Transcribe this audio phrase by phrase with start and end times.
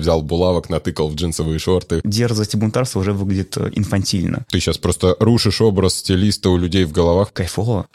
[0.00, 2.00] взял булавок, натыкал в джинсовые шорты.
[2.04, 4.44] Дерзость и бунтарство уже выглядит э, инфантильно.
[4.48, 7.32] Ты сейчас просто рушишь образ стилиста у людей в головах.
[7.32, 7.86] Кайфово.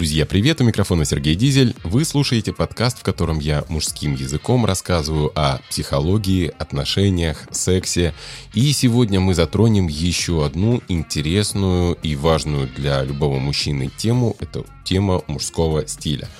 [0.00, 1.76] Друзья, привет, у микрофона Сергей Дизель.
[1.84, 8.14] Вы слушаете подкаст, в котором я мужским языком рассказываю о психологии, отношениях, сексе.
[8.54, 14.38] И сегодня мы затронем еще одну интересную и важную для любого мужчины тему.
[14.40, 16.30] Это тема мужского стиля.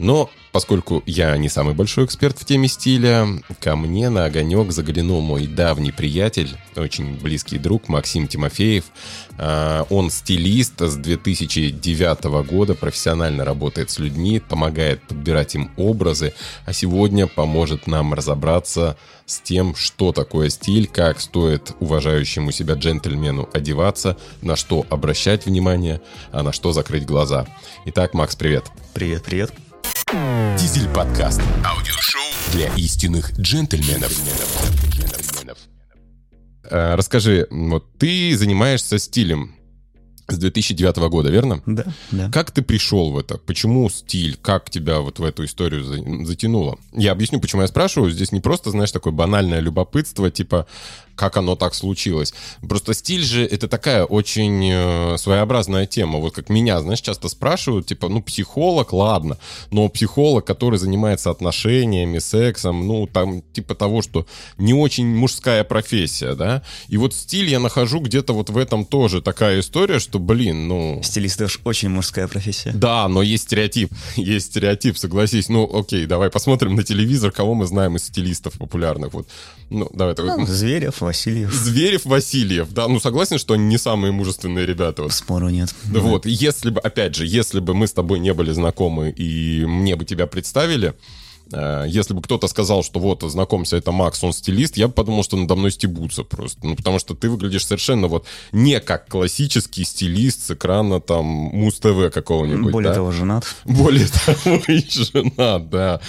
[0.00, 3.28] Но поскольку я не самый большой эксперт в теме стиля,
[3.60, 8.84] ко мне на огонек заглянул мой давний приятель, очень близкий друг Максим Тимофеев.
[9.36, 16.32] А, он стилист с 2009 года, профессионально работает с людьми, помогает подбирать им образы,
[16.64, 18.96] а сегодня поможет нам разобраться
[19.26, 26.00] с тем, что такое стиль, как стоит уважающему себя джентльмену одеваться, на что обращать внимание,
[26.32, 27.46] а на что закрыть глаза.
[27.84, 28.64] Итак, Макс, привет.
[28.94, 29.52] Привет, привет.
[30.12, 31.40] Дизель подкаст.
[31.64, 34.12] Аудиошоу для истинных джентльменов.
[36.62, 39.56] Э, расскажи, вот ты занимаешься стилем
[40.28, 41.60] с 2009 года, верно?
[41.66, 42.30] Да, да.
[42.30, 43.36] Как ты пришел в это?
[43.36, 44.38] Почему стиль?
[44.40, 45.82] Как тебя вот в эту историю
[46.24, 46.78] затянуло?
[46.92, 48.12] Я объясню, почему я спрашиваю.
[48.12, 50.68] Здесь не просто, знаешь, такое банальное любопытство, типа,
[51.16, 52.34] как оно так случилось.
[52.68, 56.18] Просто стиль же это такая очень э, своеобразная тема.
[56.18, 59.38] Вот как меня, знаешь, часто спрашивают, типа, ну, психолог, ладно,
[59.70, 64.26] но психолог, который занимается отношениями, сексом, ну, там, типа того, что
[64.58, 66.62] не очень мужская профессия, да.
[66.88, 71.00] И вот стиль я нахожу где-то вот в этом тоже такая история, что, блин, ну...
[71.02, 72.72] Стилист это очень мужская профессия.
[72.72, 73.90] Да, но есть стереотип.
[74.16, 75.48] Есть стереотип, согласись.
[75.48, 79.12] Ну, окей, давай посмотрим на телевизор, кого мы знаем из стилистов популярных.
[79.12, 79.28] Вот,
[79.70, 80.14] ну, давай.
[80.18, 81.52] Ну, Зверев, Васильев.
[81.52, 85.04] Зверев, Васильев, да, ну согласен, что они не самые мужественные ребята.
[85.04, 85.12] Вот.
[85.12, 85.74] Спору нет.
[85.84, 89.96] Вот, если бы, опять же, если бы мы с тобой не были знакомы и мне
[89.96, 90.94] бы тебя представили,
[91.52, 95.22] Э, если бы кто-то сказал, что вот, знакомься, это Макс, он стилист, я бы подумал,
[95.22, 96.66] что надо мной стебутся просто.
[96.66, 102.12] Ну, потому что ты выглядишь совершенно вот не как классический стилист с экрана там Муз-ТВ
[102.12, 102.72] какого-нибудь.
[102.72, 102.94] Более да?
[102.94, 103.44] того, женат.
[103.64, 106.00] Более того, и женат, да.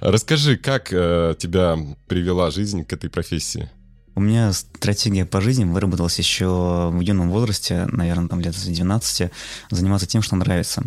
[0.00, 3.70] Расскажи, как э, тебя привела жизнь к этой профессии?
[4.14, 9.30] У меня стратегия по жизни выработалась еще в юном возрасте, наверное, там лет с 12,
[9.70, 10.84] заниматься тем, что нравится.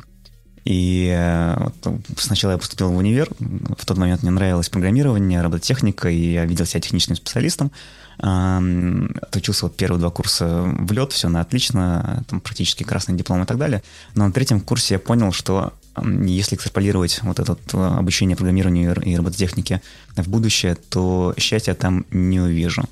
[0.63, 6.09] И э, вот, сначала я поступил в универ, в тот момент мне нравилось программирование, робототехника,
[6.09, 7.71] и я видел себя техническим специалистом.
[8.19, 13.45] Отучился вот первые два курса в лед, все на отлично, там практически красный диплом и
[13.45, 13.83] так далее.
[14.15, 15.71] Но на третьем курсе я понял, что
[16.03, 19.81] если экстраполировать вот это вот обучение программированию и робототехнике
[20.15, 22.83] в будущее, то счастья там не увижу.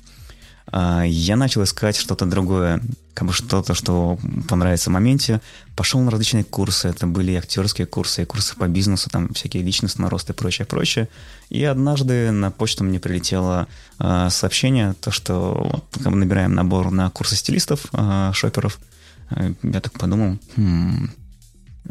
[0.72, 2.80] А, я начал искать что-то другое,
[3.14, 4.18] как бы что-то, что
[4.48, 5.40] понравится в моменте.
[5.74, 10.32] Пошел на различные курсы, это были актерские курсы, курсы по бизнесу, там всякие личностные росты
[10.32, 11.08] и прочее, прочее.
[11.48, 13.68] И однажды на почту мне прилетело
[13.98, 18.78] э, сообщение, то, что вот, мы набираем набор на курсы стилистов, э, шоперов.
[19.62, 21.10] Я так подумал, хм,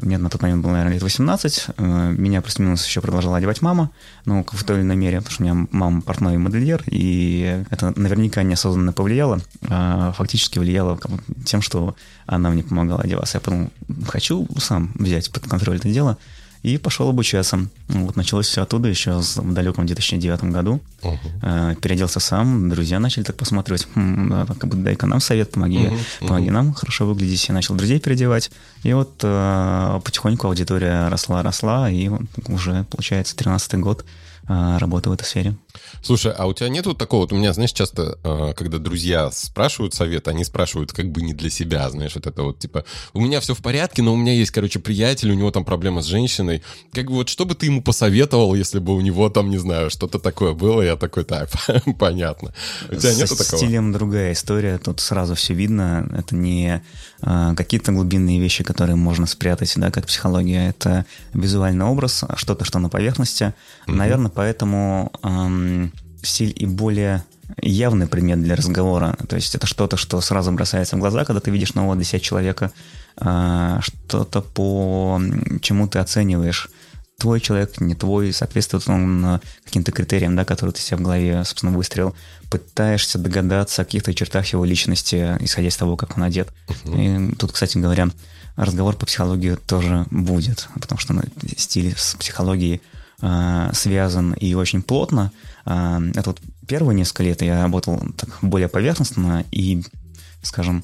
[0.02, 1.68] мне на тот момент было, наверное, лет 18.
[1.78, 3.92] Э, меня плюс-минус еще продолжала одевать мама,
[4.26, 7.94] ну, в той или иной мере, потому что у меня мама портной модельер, и это
[8.00, 11.00] наверняка неосознанно повлияло, а фактически влияло
[11.46, 11.96] тем, что
[12.26, 13.38] она мне помогала одеваться.
[13.38, 13.72] Я подумал,
[14.08, 16.18] хочу сам взять под контроль это дело,
[16.66, 17.68] и пошел обучаться.
[17.90, 20.82] Вот началось все оттуда еще в далеком 2009 году.
[21.04, 21.76] Uh-huh.
[21.80, 25.86] Переоделся сам, друзья начали так посматривать, хм, да, как бы дай-ка нам совет, помоги.
[25.86, 26.28] Uh-huh.
[26.28, 27.48] помоги нам хорошо выглядеть.
[27.50, 28.50] Я начал друзей переодевать.
[28.82, 32.10] И вот э, потихоньку аудитория росла, росла, и
[32.48, 34.04] уже, получается, 13 год
[34.48, 35.56] э, работаю в этой сфере.
[36.02, 39.32] Слушай, а у тебя нет вот такого, вот у меня, знаешь, часто, э, когда друзья
[39.32, 43.22] спрашивают совет, они спрашивают как бы не для себя, знаешь, вот это вот, типа, у
[43.22, 46.06] меня все в порядке, но у меня есть, короче, приятель, у него там проблема с
[46.06, 46.62] женщиной,
[46.92, 49.90] как бы вот, что бы ты ему посоветовал, если бы у него там, не знаю,
[49.90, 51.50] что-то такое было, я такой, так,
[52.00, 52.54] понятно.
[52.90, 53.58] У тебя нет такого?
[53.58, 56.84] стилем другая история, тут сразу все видно, это не
[57.22, 62.80] э, какие-то глубинные вещи, которые можно спрятать, да, как психология, это визуальный образ, что-то, что
[62.80, 63.54] на поверхности,
[63.88, 65.12] наверное, поэтому...
[65.24, 65.92] Эм,
[66.26, 67.24] стиль и более
[67.62, 69.18] явный предмет для разговора.
[69.30, 72.20] То есть это что-то, что сразу бросается в глаза, когда ты видишь нового для себя
[72.20, 72.72] человека,
[73.18, 75.22] а, что-то по
[75.62, 76.70] чему ты оцениваешь
[77.18, 81.72] твой человек, не твой, соответствует он каким-то критериям, да, которые ты себе в голове, собственно,
[81.72, 82.14] выстрелил,
[82.50, 86.50] пытаешься догадаться о каких-то чертах его личности, исходя из того, как он одет.
[86.68, 87.32] Uh-huh.
[87.32, 88.10] И тут, кстати говоря,
[88.58, 91.22] разговор по психологии тоже будет, потому что ну,
[91.56, 92.82] стиль с психологией
[93.26, 95.32] э, связан и очень плотно.
[95.66, 99.84] Э, это вот первые несколько лет я работал так более поверхностно и,
[100.42, 100.84] скажем,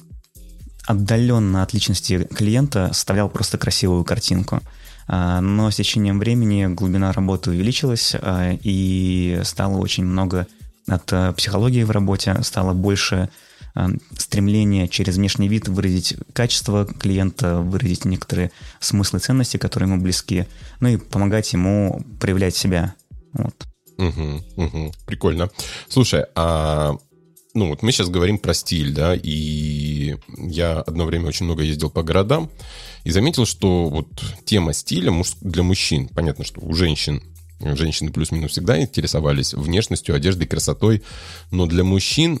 [0.86, 4.60] отдаленно от личности клиента составлял просто красивую картинку.
[5.08, 10.46] А, но с течением времени глубина работы увеличилась, а, и стало очень много
[10.88, 13.28] от э, психологии в работе, стало больше
[13.74, 20.46] а, стремления через внешний вид выразить качество клиента, выразить некоторые смыслы ценности, которые ему близки,
[20.80, 22.94] ну и помогать ему проявлять себя.
[23.32, 23.54] Вот.
[23.98, 24.92] Угу, угу.
[25.06, 25.50] Прикольно.
[25.88, 26.96] Слушай, а
[27.54, 31.90] ну вот мы сейчас говорим про стиль, да, и я одно время очень много ездил
[31.90, 32.50] по городам
[33.04, 34.08] и заметил, что вот
[34.44, 37.22] тема стиля для мужчин, понятно, что у женщин
[37.62, 41.02] Женщины плюс-минус всегда интересовались внешностью, одеждой, красотой.
[41.50, 42.40] Но для мужчин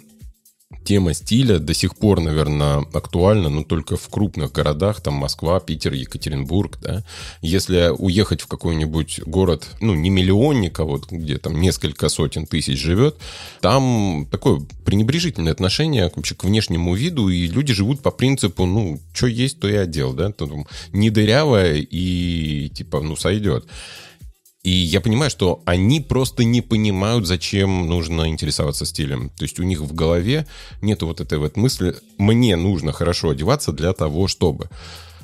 [0.84, 5.92] тема стиля до сих пор, наверное, актуальна, но только в крупных городах, там Москва, Питер,
[5.92, 7.04] Екатеринбург, да.
[7.40, 12.78] Если уехать в какой-нибудь город, ну, не миллионник, а вот где там несколько сотен тысяч
[12.78, 13.16] живет,
[13.60, 19.26] там такое пренебрежительное отношение вообще к внешнему виду, и люди живут по принципу, ну, что
[19.26, 23.66] есть, то и одел, да, там, не дырявое и, типа, ну, сойдет.
[24.62, 29.30] И я понимаю, что они просто не понимают, зачем нужно интересоваться стилем.
[29.30, 30.46] То есть у них в голове
[30.80, 34.70] нет вот этой вот мысли «мне нужно хорошо одеваться для того, чтобы».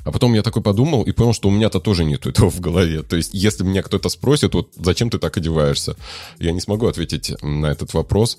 [0.03, 3.03] А потом я такой подумал и понял, что у меня-то тоже нет этого в голове.
[3.03, 5.95] То есть, если меня кто-то спросит, вот зачем ты так одеваешься,
[6.39, 8.37] я не смогу ответить на этот вопрос.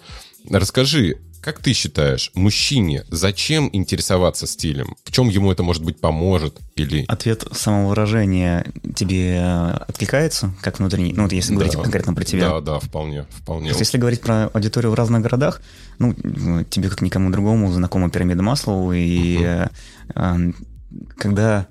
[0.48, 4.94] Расскажи, как ты считаешь, мужчине зачем интересоваться стилем?
[5.04, 6.58] В чем ему это, может быть, поможет?
[6.76, 7.04] Или...
[7.08, 11.14] Ответ самовыражения тебе откликается, как внутренний?
[11.14, 12.50] Ну, вот если говорить да, конкретно про тебя.
[12.50, 13.68] Да, да, вполне, вполне.
[13.68, 15.62] есть, если говорить про аудиторию в разных городах,
[15.98, 16.14] ну,
[16.68, 20.54] тебе как никому другому знакома пирамида Маслоу, и uh-huh.
[21.16, 21.66] Когда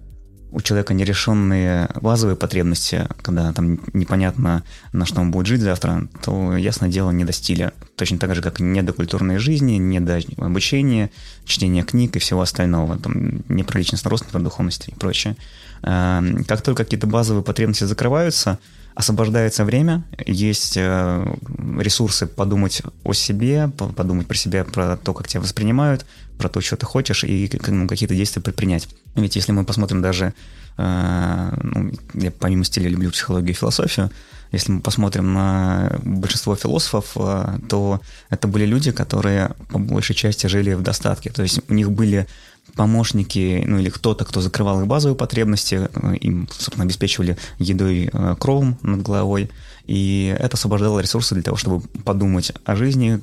[0.51, 4.63] у человека нерешенные базовые потребности, когда там непонятно,
[4.94, 7.71] на что он будет жить завтра, то, ясное дело, не до стиля.
[7.95, 11.12] Точно так же, как не до культурной жизни, не до обучения,
[11.45, 12.98] чтения книг и всего остального.
[12.98, 15.36] Там, не про личностный рост, не про духовность и прочее.
[15.83, 18.57] Эм, как только какие-то базовые потребности закрываются,
[19.00, 21.36] освобождается время, есть э,
[21.80, 26.06] ресурсы подумать о себе, подумать про себя, про то, как тебя воспринимают,
[26.38, 28.90] про то, что ты хочешь, и ну, какие-то действия предпринять.
[29.16, 30.34] Ведь если мы посмотрим даже,
[30.78, 34.12] э, ну, я помимо стиля люблю психологию и философию,
[34.51, 40.48] если мы посмотрим на большинство философов, э, то это были люди, которые по большей части
[40.48, 41.30] жили в достатке.
[41.30, 42.28] То есть у них были
[42.75, 48.77] помощники, ну или кто-то, кто закрывал их базовые потребности, э, им, собственно, обеспечивали едой, кровом
[48.81, 49.50] над головой,
[49.86, 53.19] и это освобождало ресурсы для того, чтобы подумать о жизни,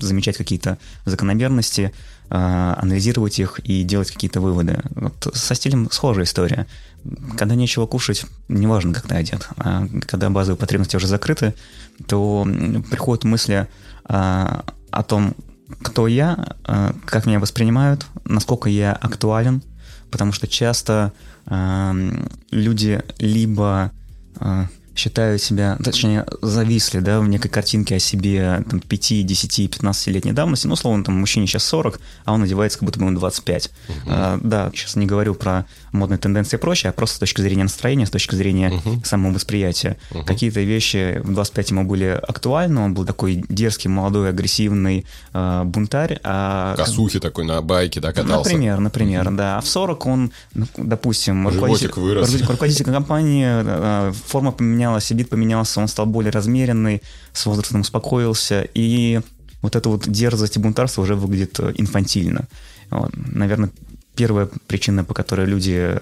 [0.00, 1.92] замечать какие-то закономерности,
[2.28, 4.80] анализировать их и делать какие-то выводы.
[4.94, 6.66] Вот со стилем схожая история.
[7.36, 11.54] Когда нечего кушать, неважно, как ты одет, а когда базовые потребности уже закрыты,
[12.06, 12.46] то
[12.90, 13.66] приходят мысли
[14.04, 15.34] о том,
[15.82, 19.62] кто я, а, как меня воспринимают, насколько я актуален,
[20.10, 21.12] потому что часто
[22.50, 23.90] люди либо
[24.98, 30.66] считают себя, точнее, зависли, да, в некой картинке о себе там, 5, 10, 15-летней давности.
[30.66, 33.70] Ну, словно, там, мужчине сейчас 40, а он одевается, как будто бы ему 25.
[33.88, 33.96] Угу.
[34.06, 37.62] А, да, сейчас не говорю про модные тенденции и прочее, а просто с точки зрения
[37.62, 39.00] настроения, с точки зрения угу.
[39.04, 39.96] самого восприятия.
[40.10, 40.24] Угу.
[40.24, 46.18] Какие-то вещи в 25 ему были актуальны, он был такой дерзкий, молодой, агрессивный э, бунтарь.
[46.24, 46.74] А...
[46.76, 48.50] Косухи такой на байке, да, катался?
[48.50, 49.36] Например, например, угу.
[49.36, 49.58] да.
[49.58, 52.40] А в 40 он, ну, допустим, руководитель, вырос.
[52.40, 54.52] руководитель компании, э, форма
[54.88, 57.02] поменялась, вид поменялся, он стал более размеренный,
[57.32, 59.20] с возрастом успокоился, и
[59.62, 62.46] вот эта вот дерзость и бунтарство уже выглядит э, инфантильно.
[62.90, 63.10] Вот.
[63.14, 63.70] Наверное,
[64.14, 65.98] первая причина, по которой люди,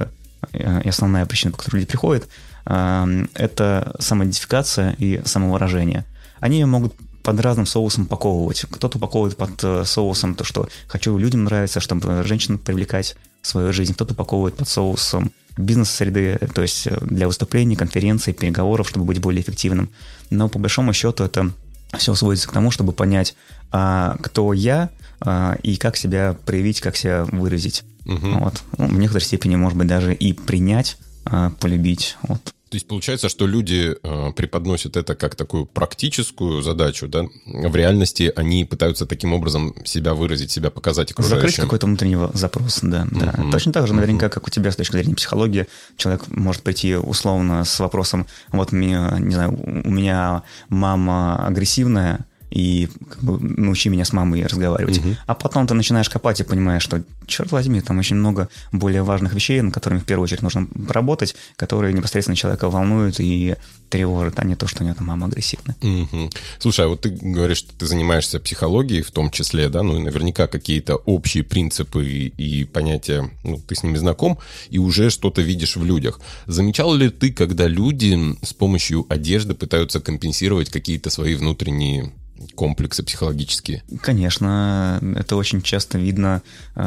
[0.53, 2.29] э, и основная причина, по которой люди приходят,
[2.67, 6.05] э, это самоидентификация и самовыражение.
[6.41, 8.67] Они могут под разным соусом упаковывать.
[8.71, 13.17] Кто-то упаковывает под э, соусом то, что хочу людям нравиться, чтобы женщин привлекать
[13.47, 13.95] свою жизнь.
[13.95, 19.89] Кто-то упаковывает под соусом бизнес-среды, то есть для выступлений, конференций, переговоров, чтобы быть более эффективным.
[20.31, 21.51] Но по большому счету это
[21.97, 23.35] все сводится к тому, чтобы понять,
[23.71, 27.85] а, кто я а, и как себя проявить, как себя выразить.
[28.05, 28.29] Угу.
[28.39, 28.63] Вот.
[28.77, 32.17] Ну, в некоторой степени, может быть, даже и принять, а, полюбить.
[32.23, 32.41] Вот.
[32.77, 37.25] То есть получается, что люди э, преподносят это как такую практическую задачу, да?
[37.47, 41.41] В реальности они пытаются таким образом себя выразить, себя показать окружающим.
[41.41, 43.07] Закрыть какой-то внутренний запрос, да.
[43.11, 43.33] Да.
[43.51, 44.31] Точно так же, наверняка, uh-huh.
[44.31, 49.09] как у тебя с точки зрения психологии, человек может прийти условно с вопросом, вот, мне,
[49.21, 54.99] не знаю, у меня мама агрессивная, и как бы, научи меня с мамой разговаривать.
[54.99, 55.17] Угу.
[55.27, 59.35] А потом ты начинаешь копать и понимаешь, что, черт возьми, там очень много более важных
[59.35, 63.57] вещей, над которыми в первую очередь нужно поработать, которые непосредственно человека волнуют и
[63.89, 65.77] тревожат, а не то, что у него там мама агрессивная.
[65.81, 66.31] Угу.
[66.59, 70.03] Слушай, а вот ты говоришь, что ты занимаешься психологией в том числе, да, ну и
[70.03, 74.39] наверняка какие-то общие принципы и, и понятия, ну, ты с ними знаком,
[74.71, 76.21] и уже что-то видишь в людях.
[76.47, 82.13] Замечал ли ты, когда люди с помощью одежды пытаются компенсировать какие-то свои внутренние
[82.55, 83.83] комплексы психологические?
[84.01, 86.43] Конечно, это очень часто видно
[86.75, 86.81] э,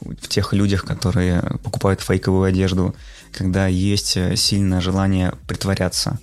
[0.00, 2.94] в тех людях, которые покупают фейковую одежду,
[3.32, 6.18] когда есть сильное желание притворяться,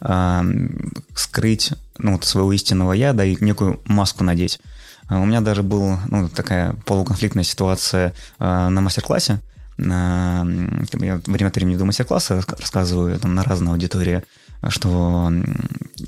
[0.00, 0.42] э,
[1.14, 4.60] скрыть ну, вот своего истинного я, да, и некую маску надеть.
[5.08, 9.40] А у меня даже была ну, такая полуконфликтная ситуация э, на мастер-классе.
[9.78, 10.44] Э,
[11.00, 14.22] я время от времени веду мастер-классы, рассказываю там, на разные аудитории
[14.68, 15.32] что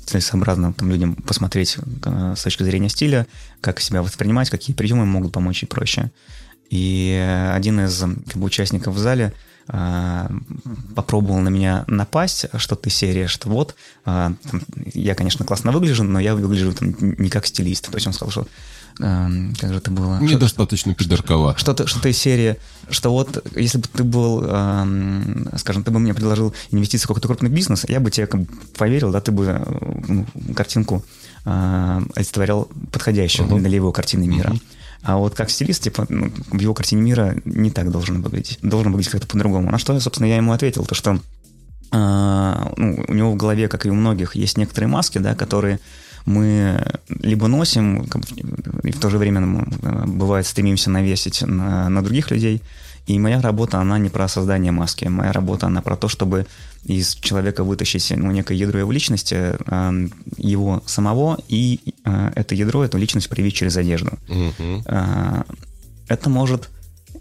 [0.05, 3.27] целесообразно там, людям посмотреть э, с точки зрения стиля,
[3.61, 6.11] как себя воспринимать, какие приемы могут помочь и прочее.
[6.69, 9.33] И один из как бы, участников в зале
[9.67, 10.29] э,
[10.95, 14.61] попробовал на меня напасть, что-то из серии, что вот, э, там,
[14.93, 17.89] я, конечно, классно выгляжу, но я выгляжу там, не как стилист.
[17.89, 18.47] То есть он сказал, что
[18.99, 20.19] Эм, как же это было?
[20.19, 21.53] Недостаточно что.
[21.57, 22.55] Что-то, что-то из серии,
[22.89, 24.41] что вот если бы ты был,
[25.57, 28.47] скажем, ты бы мне предложил инвестиции в какой-то крупный бизнес, я бы тебе как бы
[28.77, 29.61] поверил, да, ты бы
[30.07, 31.03] ну, картинку
[31.45, 33.59] э, олицетворял подходящую uh-huh.
[33.59, 34.51] для его картины мира.
[34.51, 34.61] Uh-huh.
[35.05, 38.57] А вот как стилист, типа, ну, в его картине мира не так должен выглядеть.
[38.63, 39.69] Должен выглядеть как-то по-другому.
[39.69, 41.19] На что, собственно, я ему ответил, то что
[41.91, 45.79] э, ну, у него в голове, как и у многих, есть некоторые маски, да, которые
[46.25, 46.83] мы
[47.21, 48.07] либо носим,
[48.81, 52.63] и в то же время э, бывает стремимся навесить на, на других людей.
[53.05, 55.05] И моя работа, она не про создание маски.
[55.05, 56.47] Моя работа, она про то, чтобы
[56.85, 62.83] из человека вытащить ну, некое ядро его личности, э, его самого, и э, это ядро,
[62.83, 64.11] эту личность проявить через одежду.
[64.29, 64.83] Угу.
[66.07, 66.69] Это может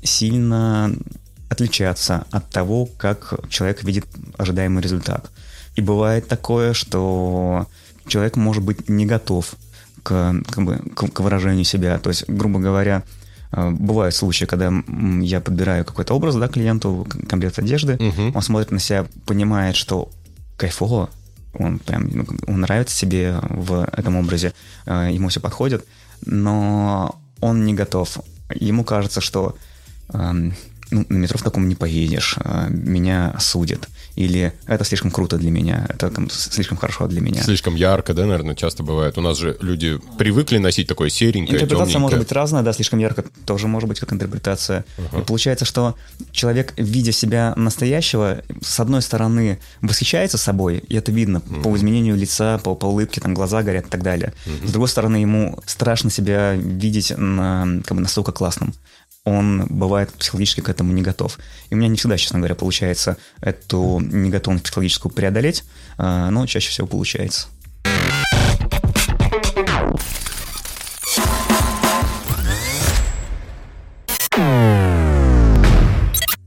[0.02, 0.94] сильно
[1.48, 4.06] отличаться от того, как человек видит
[4.36, 5.30] ожидаемый результат.
[5.76, 7.66] И бывает такое, что
[8.06, 9.54] человек может быть не готов
[10.02, 11.98] к, как бы, к, к выражению себя.
[11.98, 13.23] То есть, грубо говоря, э,
[13.56, 14.72] бывают случаи, когда
[15.20, 18.32] я подбираю какой-то образ да, клиенту, комплект одежды, угу.
[18.34, 20.10] он смотрит на себя, понимает, что
[20.56, 21.10] кайфово,
[21.58, 24.52] он прям ну, он нравится себе в этом образе,
[24.86, 25.84] э, ему все подходит,
[26.24, 28.18] но он не готов.
[28.54, 29.56] Ему кажется, что
[30.94, 33.88] ну, на метро в таком не поедешь, э, меня осудят.
[34.14, 37.42] Или это слишком круто для меня, это там, слишком хорошо для меня.
[37.42, 39.18] Слишком ярко, да, наверное, часто бывает.
[39.18, 42.00] У нас же люди привыкли носить такое серенькое, Интерпретация темненькое.
[42.00, 44.84] может быть разная, да, слишком ярко тоже может быть как интерпретация.
[44.96, 45.20] Uh-huh.
[45.20, 45.96] И получается, что
[46.30, 51.62] человек, видя себя настоящего, с одной стороны восхищается собой, и это видно uh-huh.
[51.62, 54.32] по изменению лица, по, по улыбке, там глаза горят и так далее.
[54.46, 54.68] Uh-huh.
[54.68, 58.74] С другой стороны, ему страшно себя видеть на, как бы настолько классным
[59.24, 61.38] он бывает психологически к этому не готов.
[61.70, 65.64] И у меня не всегда, честно говоря, получается эту неготовность психологическую преодолеть,
[65.96, 67.48] а, но чаще всего получается.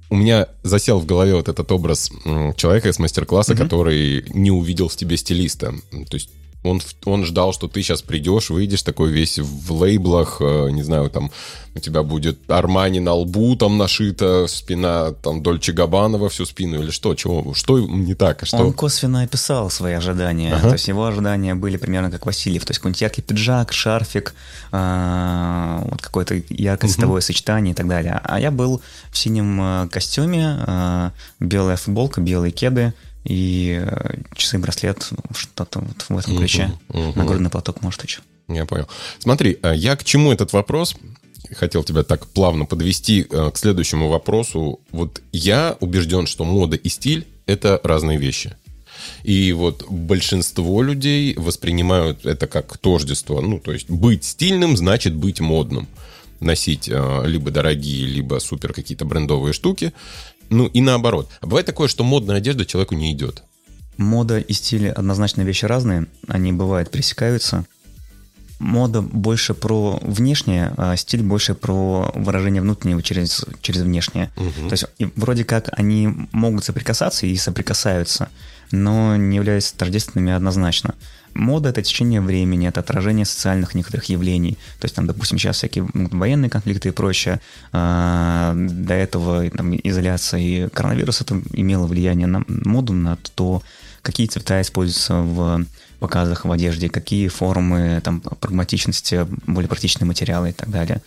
[0.09, 2.11] У меня засел в голове вот этот образ
[2.55, 3.63] человека из мастер-класса, угу.
[3.63, 5.73] который не увидел в тебе стилиста.
[5.91, 6.29] То есть
[6.67, 11.09] он, он ждал, что ты сейчас придешь, выйдешь такой весь в лейблах, э, не знаю,
[11.09, 11.31] там
[11.77, 16.89] у тебя будет Армани на лбу там нашита, спина там Дольче Габанова всю спину или
[16.89, 17.13] что?
[17.15, 17.53] Чего?
[17.53, 18.45] Что не так?
[18.45, 18.57] Что?
[18.57, 20.53] Он косвенно описал свои ожидания.
[20.53, 20.69] Ага.
[20.69, 22.65] То есть его ожидания были примерно как Васильев.
[22.65, 24.33] То есть какой-нибудь яркий пиджак, шарфик,
[24.71, 28.19] э, вот какое-то яркое цветовое сочетание и так далее.
[28.23, 28.81] А я был
[29.11, 32.93] в синем э, костюме, белая футболка, белые кеды,
[33.23, 36.71] и э, часы, браслет, что-то вот в этом ключе.
[36.89, 37.17] Uh-huh, uh-huh.
[37.17, 38.21] Нагрудный платок, может, еще.
[38.47, 38.87] Я понял.
[39.19, 40.95] Смотри, э, я к чему этот вопрос?
[41.55, 44.79] Хотел тебя так плавно подвести э, к следующему вопросу.
[44.91, 48.55] Вот я убежден, что мода и стиль— это разные вещи.
[49.23, 53.41] И вот большинство людей воспринимают это как тождество.
[53.41, 55.87] Ну, то есть быть стильным значит быть модным
[56.39, 59.93] носить э, либо дорогие, либо супер какие-то брендовые штуки.
[60.49, 61.29] Ну и наоборот.
[61.41, 63.43] А бывает такое, что модная одежда человеку не идет.
[63.97, 66.07] Мода и стиль однозначно вещи разные.
[66.27, 67.65] Они бывают пересекаются.
[68.59, 74.31] Мода больше про внешнее, а стиль больше про выражение внутреннего через, через внешнее.
[74.35, 74.69] Угу.
[74.69, 74.85] То есть
[75.15, 78.29] вроде как они могут соприкасаться и соприкасаются,
[78.71, 80.95] но не являются тождественными однозначно.
[81.33, 84.57] Мода— это течение времени, это отражение социальных некоторых явлений.
[84.79, 87.39] То есть, там, допустим, сейчас всякие военные конфликты и прочее.
[87.71, 93.61] А, до этого там, изоляция и коронавирус это имело влияние на моду, на то,
[94.01, 95.65] какие цвета используются в
[95.99, 101.01] показах в одежде, какие формы, там, прагматичности, более практичные материалы и так далее.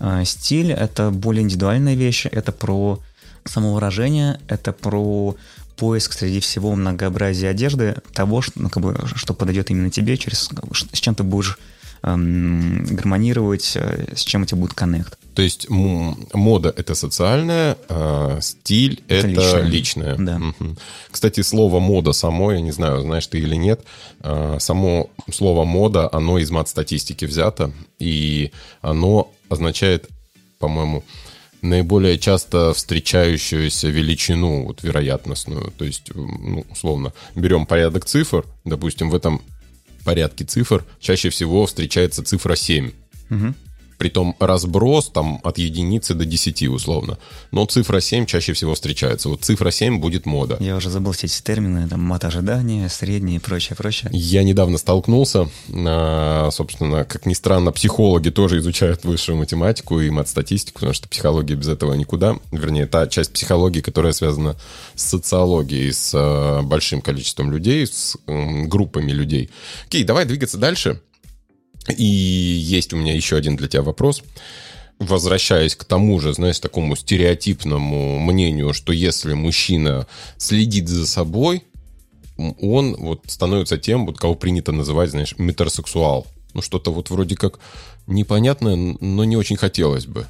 [0.00, 3.00] А, стиль— это более индивидуальная вещь, это про
[3.44, 5.36] самовыражение, это про
[5.76, 10.50] поиск среди всего многообразия одежды того, что, ну, как бы, что подойдет именно тебе, через,
[10.92, 11.58] с чем ты будешь
[12.02, 15.18] эм, гармонировать, э, с чем у тебя будет коннект.
[15.34, 19.62] То есть мода это социальная, а стиль это, это личное.
[19.62, 20.16] личное.
[20.16, 20.36] Да.
[20.36, 20.76] Угу.
[21.10, 23.80] Кстати, слово мода само, я не знаю, знаешь ты или нет,
[24.20, 30.08] а, само слово мода, оно из мат-статистики взято, и оно означает,
[30.60, 31.02] по-моему,
[31.64, 35.72] наиболее часто встречающуюся величину, вот вероятностную.
[35.76, 39.42] То есть, ну, условно, берем порядок цифр, допустим, в этом
[40.04, 42.92] порядке цифр чаще всего встречается цифра 7.
[43.30, 43.54] Угу.
[43.98, 47.18] Притом разброс там от единицы до 10 условно.
[47.50, 49.28] Но цифра 7 чаще всего встречается.
[49.28, 50.56] Вот цифра 7 будет мода.
[50.60, 54.10] Я уже забыл все эти термины, там мат ожидания, средние и прочее, прочее.
[54.12, 60.80] Я недавно столкнулся, а, собственно, как ни странно, психологи тоже изучают высшую математику и мат-статистику,
[60.80, 62.36] потому что психология без этого никуда.
[62.50, 64.56] Вернее, та часть психологии, которая связана
[64.94, 69.50] с социологией, с а, большим количеством людей, с группами людей.
[69.86, 71.00] Окей, давай двигаться дальше.
[71.88, 74.22] И есть у меня еще один для тебя вопрос.
[74.98, 81.64] Возвращаясь к тому же, знаешь, такому стереотипному мнению, что если мужчина следит за собой,
[82.36, 86.26] он вот становится тем, вот кого принято называть, знаешь, метросексуал.
[86.52, 87.58] Ну, что-то вот вроде как
[88.06, 90.26] непонятное, но не очень хотелось бы.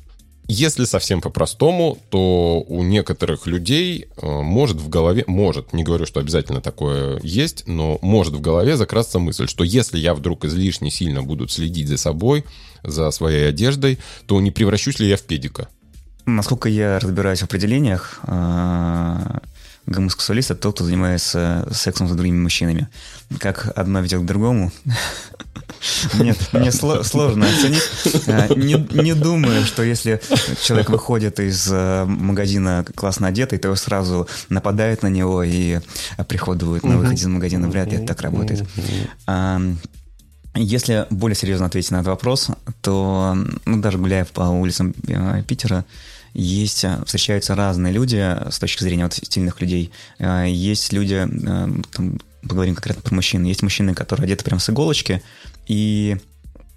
[0.46, 6.20] Если совсем по-простому, то у некоторых людей э, может в голове, может, не говорю, что
[6.20, 11.22] обязательно такое есть, но может в голове закрасться мысль, что если я вдруг излишне сильно
[11.22, 12.44] буду следить за собой,
[12.82, 15.68] за своей одеждой, то не превращусь ли я в педика?
[16.26, 19.38] Насколько я разбираюсь в определениях, э,
[19.86, 22.88] гомосексуалист– это тот, кто занимается сексом с другими мужчинами.
[23.38, 24.72] Как одно ведет к другому.
[26.14, 27.82] Нет, мне сложно оценить.
[28.28, 30.20] А, не, думаю, что если
[30.62, 35.80] человек выходит из э, магазина классно одетый, то сразу нападают на него и
[36.28, 37.68] приходуют на выходе из магазина.
[37.68, 38.66] Вряд ли это так работает.
[40.56, 42.48] Если более серьезно ответить на этот вопрос,
[42.80, 45.84] то ну, даже гуляя по улицам э, Питера,
[46.34, 49.92] есть, э, встречаются разные люди с точки зрения вот стильных людей.
[50.18, 54.68] Э, есть люди, э, там, поговорим конкретно про мужчин, есть мужчины, которые одеты прям с
[54.68, 55.22] иголочки,
[55.66, 56.18] и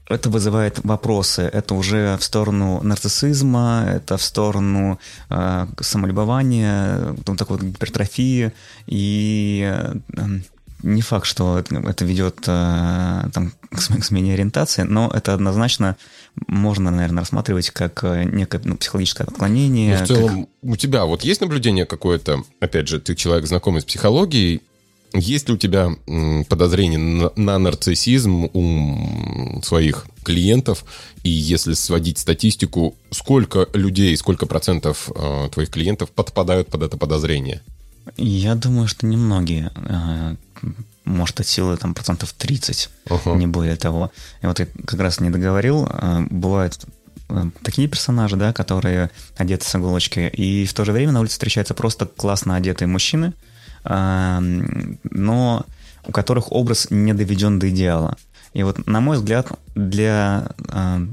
[0.09, 1.41] это вызывает вопросы.
[1.41, 8.53] Это уже в сторону нарциссизма, это в сторону э, самолюбования, вот такой вот гипертрофии.
[8.85, 9.69] И
[10.15, 10.39] э,
[10.83, 15.97] не факт, что это ведет э, там, к смене ориентации, но это однозначно
[16.47, 19.97] можно, наверное, рассматривать как э, некое ну, психологическое отклонение.
[19.97, 20.71] Но в целом, как...
[20.71, 24.61] у тебя вот есть наблюдение какое-то, опять же, ты человек знакомый с психологией,
[25.13, 25.89] есть ли у тебя
[26.49, 30.83] подозрение на, на нарциссизм у своих клиентов?
[31.23, 37.61] И если сводить статистику, сколько людей, сколько процентов э, твоих клиентов подпадают под это подозрение?
[38.15, 39.71] Я думаю, что немногие.
[39.75, 40.35] Э,
[41.05, 43.37] может, от силы там процентов 30, uh-huh.
[43.37, 44.11] не более того.
[44.41, 46.85] И вот я как раз не договорил, э, бывают
[47.29, 51.33] э, такие персонажи, да, которые одеты с иголочки, и в то же время на улице
[51.33, 53.33] встречаются просто классно одетые мужчины,
[53.83, 55.65] но
[56.03, 58.17] у которых образ не доведен до идеала.
[58.51, 60.49] И вот, на мой взгляд, для,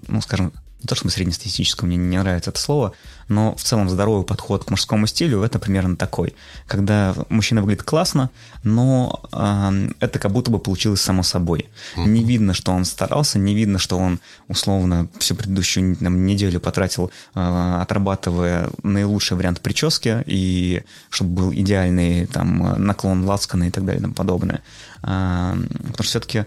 [0.08, 0.52] ну, скажем,
[0.84, 2.92] не то, чтобы среднестатистического, мне не нравится это слово,
[3.28, 6.34] но в целом здоровый подход к мужскому стилю это примерно такой.
[6.66, 8.28] Когда мужчина выглядит классно,
[8.62, 11.70] но э, это как будто бы получилось само собой.
[11.96, 12.06] Mm-hmm.
[12.06, 17.10] Не видно, что он старался, не видно, что он условно всю предыдущую там, неделю потратил,
[17.34, 24.00] э, отрабатывая наилучший вариант прически, и чтобы был идеальный там наклон лацкана и так далее
[24.00, 24.62] и тому подобное.
[25.02, 26.44] Э, потому что все-таки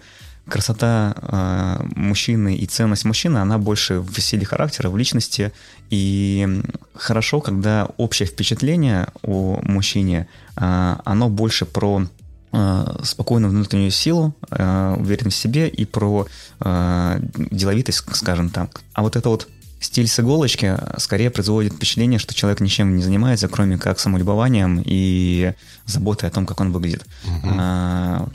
[0.50, 5.52] красота э, мужчины и ценность мужчины, она больше в силе характера, в личности.
[5.90, 6.62] И
[6.94, 12.08] хорошо, когда общее впечатление о мужчине, э, оно больше про
[12.52, 16.28] э, спокойную внутреннюю силу, уверенность в себе и про
[16.60, 18.82] деловитость, скажем так.
[18.94, 19.48] А вот это вот
[19.80, 25.54] стиль с иголочки скорее производит впечатление, что человек ничем не занимается, кроме как самолюбованием и
[25.86, 27.06] заботой о том, как он выглядит.
[27.26, 27.50] Угу.
[27.58, 28.28] А,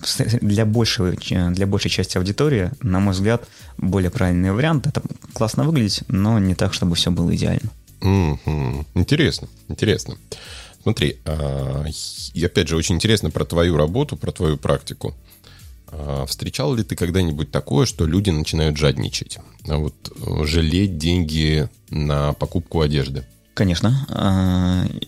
[0.40, 3.46] для, большего, для большей части аудитории, на мой взгляд,
[3.78, 4.86] более правильный вариант.
[4.86, 7.70] Это классно выглядеть, но не так, чтобы все было идеально.
[8.00, 8.86] Mm-hmm.
[8.94, 10.16] Интересно, интересно.
[10.82, 11.84] Смотри, а,
[12.32, 15.14] и опять же, очень интересно про твою работу, про твою практику.
[15.88, 19.38] А, встречал ли ты когда-нибудь такое, что люди начинают жадничать?
[19.68, 23.26] А вот э, жалеть деньги на покупку одежды?
[23.52, 24.06] Конечно.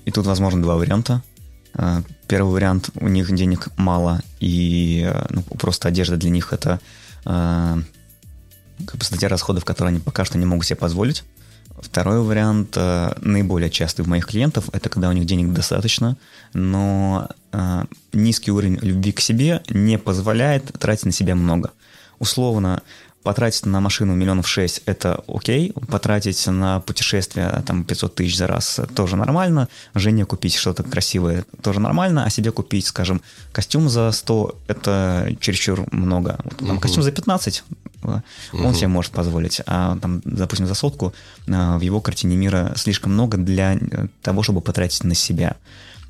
[0.04, 1.22] И тут возможно два варианта.
[1.74, 6.80] Э, первый вариант, у них денег мало, и э, ну, просто одежда для них это
[7.24, 11.22] как бы статья расходов, которые они пока что не могут себе позволить.
[11.80, 12.76] Второй вариант,
[13.20, 16.16] наиболее частый у моих клиентов, это когда у них денег достаточно,
[16.52, 17.28] но
[18.12, 21.70] низкий уровень любви к себе не позволяет тратить на себя много.
[22.18, 22.82] Условно,
[23.22, 28.80] потратить на машину миллионов шесть– это окей, потратить на путешествие там 500 тысяч за раз–
[28.94, 34.58] тоже нормально, жене купить что-то красивое– тоже нормально, а себе купить, скажем, костюм за 100–
[34.68, 36.38] это чересчур много.
[36.58, 36.80] Там, угу.
[36.80, 37.64] Костюм за 15
[38.02, 38.22] угу.
[38.52, 41.14] он себе может позволить, а там, допустим, за сотку
[41.48, 43.78] а, в его картине мира слишком много для
[44.22, 45.56] того, чтобы потратить на себя.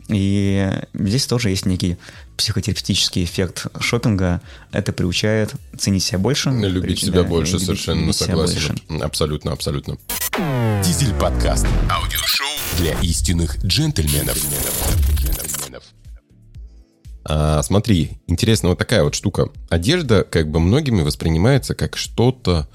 [0.08, 1.96] И здесь тоже есть некий
[2.36, 4.40] психотерапевтический эффект шопинга.
[4.72, 6.50] Это приучает ценить себя больше.
[6.50, 8.80] Любить при, себя да, больше, любить, совершенно любить согласен.
[9.00, 9.96] Абсолютно, абсолютно.
[10.84, 11.66] Дизель подкаст.
[11.90, 12.46] Аудиошоу
[12.78, 14.36] для истинных джентльменов.
[15.14, 15.82] джентльменов.
[17.24, 19.50] А, смотри, интересно, вот такая вот штука.
[19.68, 22.68] Одежда как бы многими воспринимается как что-то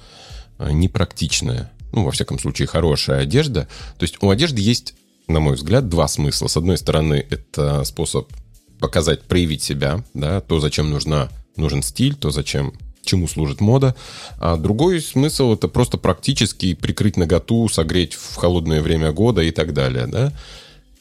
[0.57, 1.71] а, непрактичное.
[1.91, 3.67] Ну, во всяком случае, хорошая одежда.
[3.97, 4.95] То есть у одежды есть
[5.27, 6.47] на мой взгляд, два смысла.
[6.47, 8.31] С одной стороны, это способ
[8.79, 13.95] показать, проявить себя, да, то, зачем нужна, нужен стиль, то, зачем чему служит мода.
[14.39, 19.73] А другой смысл это просто практически прикрыть наготу, согреть в холодное время года и так
[19.73, 20.33] далее, да.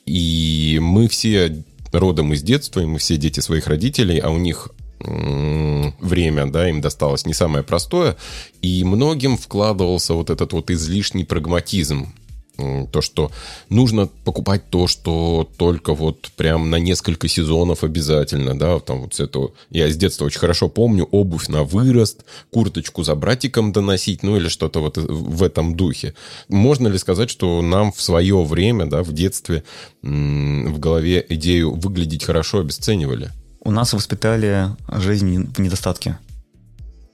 [0.06, 4.68] И мы все родом из детства, и мы все дети своих родителей, а у них
[5.00, 8.16] время, да, им досталось не самое простое,
[8.62, 12.12] и многим вкладывался вот этот вот излишний прагматизм
[12.56, 13.30] то, что
[13.68, 19.48] нужно покупать то, что только вот прям на несколько сезонов обязательно, да, там вот это,
[19.70, 24.48] я с детства очень хорошо помню, обувь на вырост, курточку за братиком доносить, ну или
[24.48, 26.14] что-то вот в этом духе.
[26.48, 29.62] Можно ли сказать, что нам в свое время, да, в детстве
[30.02, 33.30] в голове идею выглядеть хорошо обесценивали?
[33.60, 36.18] У нас воспитали жизнь в недостатке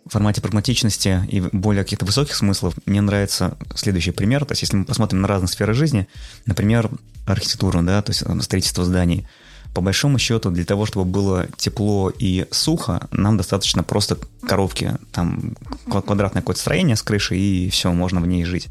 [0.05, 4.45] в формате прагматичности и более каких-то высоких смыслов мне нравится следующий пример.
[4.45, 6.09] То есть, если мы посмотрим на разные сферы жизни,
[6.47, 6.91] например,
[7.27, 9.27] архитектуру, да, то есть э, строительство зданий,
[9.75, 15.57] по большому счету, для того, чтобы было тепло и сухо, нам достаточно просто коробки, там
[15.89, 18.69] квадратное какое-то строение с крышей, и все, можно в ней жить.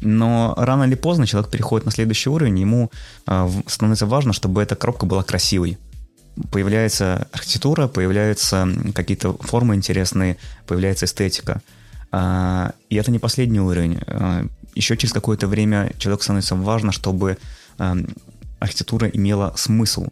[0.00, 2.90] Но рано или поздно человек переходит на следующий уровень, ему
[3.26, 5.78] э, становится важно, чтобы эта коробка была красивой
[6.50, 11.62] появляется архитектура, появляются какие-то формы интересные, появляется эстетика.
[12.12, 13.98] А, и это не последний уровень.
[14.06, 17.38] А, еще через какое-то время человеку становится важно, чтобы
[17.78, 17.96] а,
[18.58, 20.08] архитектура имела смысл.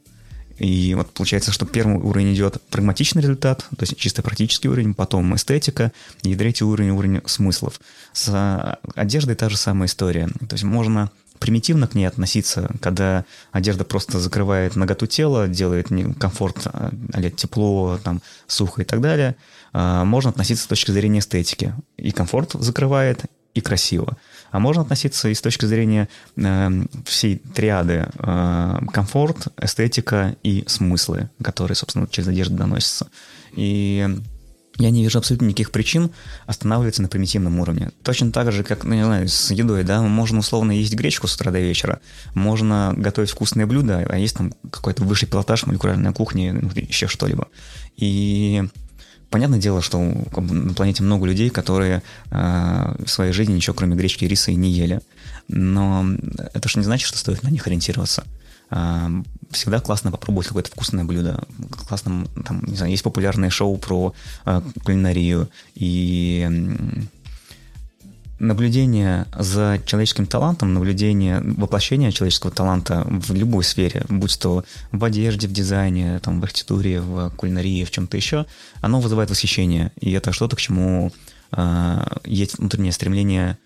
[0.59, 5.35] И вот получается, что первый уровень идет прагматичный результат, то есть чисто практический уровень, потом
[5.37, 7.81] эстетика, и третий уровень– уровень смыслов.
[8.13, 10.27] С одеждой та же самая история.
[10.27, 16.67] То есть можно примитивно к ней относиться, когда одежда просто закрывает наготу тела, делает комфорт,
[16.67, 16.91] а,
[17.31, 19.37] тепло, там, сухо и так далее,
[19.73, 21.75] а, можно относиться с точки зрения эстетики.
[21.97, 23.25] И комфорт закрывает,
[23.55, 24.17] и красиво.
[24.51, 26.71] А можно относиться и с точки зрения э,
[27.05, 33.09] всей триады э, комфорт, эстетика и смыслы, которые, собственно, через одежду доносятся.
[33.57, 34.09] И
[34.79, 36.11] я не вижу абсолютно никаких причин
[36.47, 37.91] останавливаться на примитивном уровне.
[38.03, 41.35] Точно так же, как, ну, не знаю, с едой, да, можно условно есть гречку с
[41.35, 42.01] утра до вечера,
[42.35, 47.49] можно готовить вкусные блюда, а есть там какой-то высший пилотаж молекулярной кухни, ну, еще что-либо.
[47.97, 48.63] И
[49.31, 54.25] понятное дело, что на планете много людей, которые э, в своей жизни ничего кроме гречки
[54.25, 55.01] и риса и не ели.
[55.49, 56.07] Но
[56.55, 58.25] это же не значит, что стоит на них ориентироваться
[59.51, 61.45] всегда классно попробовать какое-то вкусное блюдо.
[61.89, 66.47] Классно, там, не знаю, есть популярные шоу про э, кулинарию и
[68.39, 75.49] наблюдение за человеческим талантом, наблюдение воплощения человеческого таланта в любой сфере, будь то в одежде,
[75.49, 78.47] в дизайне, там, в архитектуре, в кулинарии, в чем-то еще,
[78.81, 79.93] оно вызывает восхищение.
[80.01, 81.13] И это что-то, к чему
[81.53, 83.59] э, есть внутреннее стремление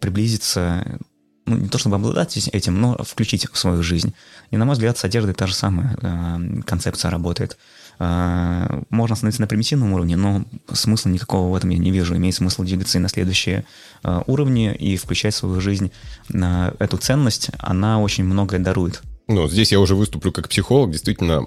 [0.00, 0.98] приблизиться
[1.46, 4.14] ну, не то чтобы обладать этим, но включить в свою жизнь.
[4.50, 7.56] И, на мой взгляд, с одеждой та же самая э, концепция работает.
[7.98, 12.16] Э, можно остановиться на примитивном уровне, но смысла никакого в этом я не вижу.
[12.16, 13.64] Имеет смысл двигаться и на следующие
[14.02, 15.92] э, уровни и включать в свою жизнь
[16.32, 17.50] э, эту ценность.
[17.58, 19.02] Она очень многое дарует.
[19.28, 21.46] Ну, здесь я уже выступлю как психолог, действительно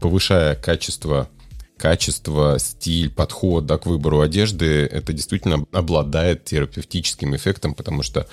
[0.00, 1.28] повышая качество
[1.76, 8.26] качество, стиль, подход да, к выбору одежды, это действительно обладает терапевтическим эффектом, потому что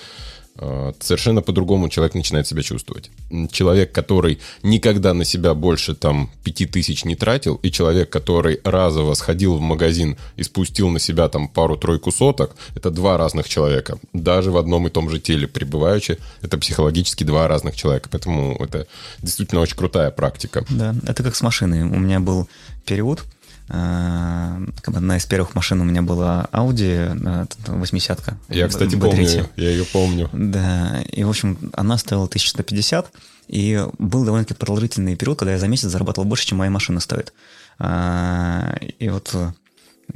[1.00, 3.10] совершенно по-другому человек начинает себя чувствовать.
[3.52, 9.14] Человек, который никогда на себя больше там пяти тысяч не тратил, и человек, который разово
[9.14, 13.98] сходил в магазин и спустил на себя там пару-тройку соток, это два разных человека.
[14.14, 18.10] Даже в одном и том же теле пребывающие, это психологически два разных человека.
[18.12, 18.88] Поэтому это
[19.22, 20.66] действительно очень крутая практика.
[20.70, 21.84] Да, это как с машиной.
[21.84, 22.48] У меня был
[22.86, 23.41] период, Э,
[23.72, 29.86] одна из первых машин у меня была Audi 80 э, Я, кстати, помню, я ее
[29.86, 30.30] помню.
[30.34, 33.12] Да, и, в общем, она стоила 1150,
[33.48, 37.34] и был довольно-таки продолжительный период, когда я за месяц зарабатывал больше, чем моя машина стоит.
[37.80, 39.34] Э, и вот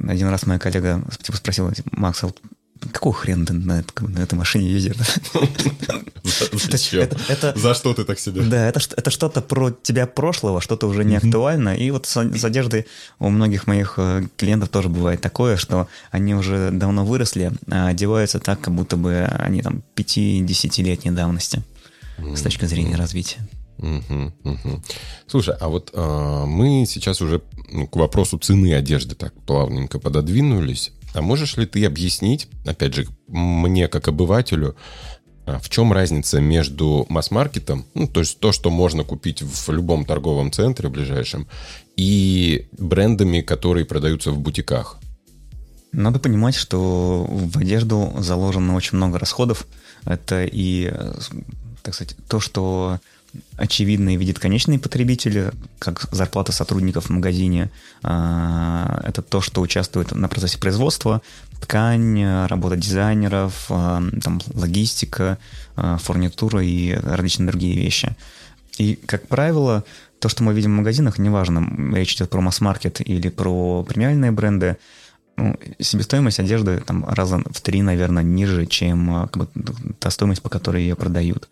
[0.06, 2.30] один раз моя коллега типа, спросила, типа, Макс, а
[2.92, 4.96] какого хрена ты на, на этой машине ездишь?
[7.54, 8.42] За что ты так себе?
[8.42, 11.76] Да, это что-то про тебя прошлого, что-то уже не актуально.
[11.76, 12.86] И вот с одеждой
[13.18, 18.38] у многих моих э, клиентов тоже бывает такое, что они уже давно выросли, а одеваются
[18.38, 21.62] так, как будто бы они там 5-10-летней давности
[22.18, 23.46] с точки зрения развития.
[23.78, 24.82] Угу, угу.
[25.26, 30.92] Слушай, а вот э, мы сейчас уже ну, к вопросу цены одежды так плавненько пододвинулись.
[31.16, 34.76] А можешь ли ты объяснить, опять же, мне как обывателю,
[35.46, 40.04] а, в чем разница между масс-маркетом, ну, то есть то, что можно купить в любом
[40.04, 41.48] торговом центре ближайшем,
[41.96, 44.98] и брендами, которые продаются в бутиках?
[45.92, 49.66] Надо понимать, что в одежду заложено очень много расходов.
[50.04, 51.14] Это и, э,
[51.82, 53.00] так сказать, то, что
[53.56, 57.70] очевидно и видит конечный потребитель, как зарплата сотрудников в магазине.
[58.02, 61.22] А, это то, что участвует на процессе производства,
[61.60, 65.38] ткань, работа дизайнеров, а, там, логистика,
[65.76, 68.14] а, фурнитура и различные другие вещи.
[68.78, 69.84] И, как правило,
[70.18, 74.76] то, что мы видим в магазинах, неважно, речь идет про масс-маркет или про премиальные бренды,
[75.36, 79.48] ну, себестоимость одежды там раза в три, наверное, ниже, чем как бы,
[79.98, 81.48] та стоимость, по которой ее продают.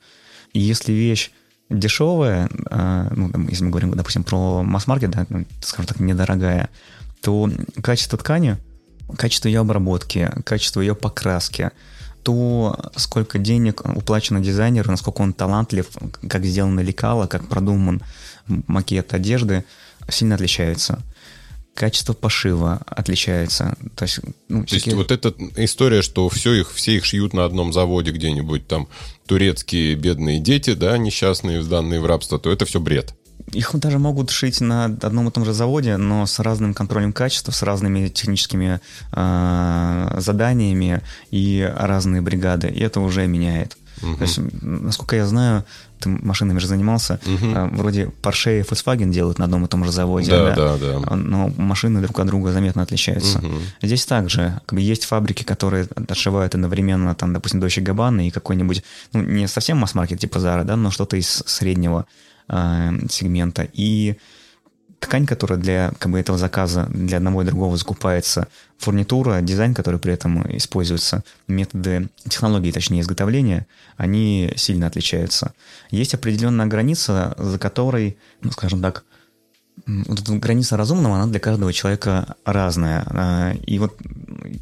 [0.54, 1.32] И если вещь
[1.78, 6.68] дешевая, а, ну, если мы говорим, допустим, про масс-маркет, да, ну, скажем так, недорогая,
[7.20, 7.50] то
[7.82, 8.58] качество ткани,
[9.16, 11.70] качество ее обработки, качество ее покраски,
[12.22, 15.86] то, сколько денег уплачено дизайнеру, насколько он талантлив,
[16.28, 18.02] как сделано лекало, как продуман
[18.46, 19.64] макет одежды,
[20.08, 21.00] сильно отличаются
[21.74, 23.76] качество пошива отличается.
[23.96, 24.94] То есть, ну, То всякие...
[24.94, 28.88] есть вот эта история, что все их, все их шьют на одном заводе где-нибудь, там
[29.26, 33.14] турецкие бедные дети, да, несчастные, сданные в рабство, то это все бред.
[33.52, 37.52] Их даже могут шить на одном и том же заводе, но с разным контролем качества,
[37.52, 38.80] с разными техническими
[39.12, 42.68] э, заданиями и разные бригады.
[42.68, 43.76] И это уже меняет.
[44.04, 44.16] Угу.
[44.16, 45.64] То есть, насколько я знаю,
[45.98, 47.76] ты машинами же занимался, угу.
[47.76, 51.16] вроде Porsche и Volkswagen делают на одном и том же заводе, да, да, да, да.
[51.16, 53.38] но машины друг от друга заметно отличаются.
[53.38, 53.54] Угу.
[53.82, 58.82] Здесь также как бы есть фабрики, которые отшивают одновременно, там, допустим, Dolce Gabbana и какой-нибудь,
[59.12, 62.06] ну, не совсем масс-маркет типа Zara, да, но что-то из среднего
[62.48, 63.66] э, сегмента.
[63.72, 64.16] И
[65.04, 70.00] ткань, которая для как бы, этого заказа для одного и другого закупается, фурнитура, дизайн, который
[70.00, 75.54] при этом используется, методы, технологии, точнее, изготовления, они сильно отличаются.
[75.90, 79.04] Есть определенная граница, за которой, ну, скажем так,
[79.86, 83.04] вот эта граница разумного, она для каждого человека разная.
[83.06, 83.94] А, и вот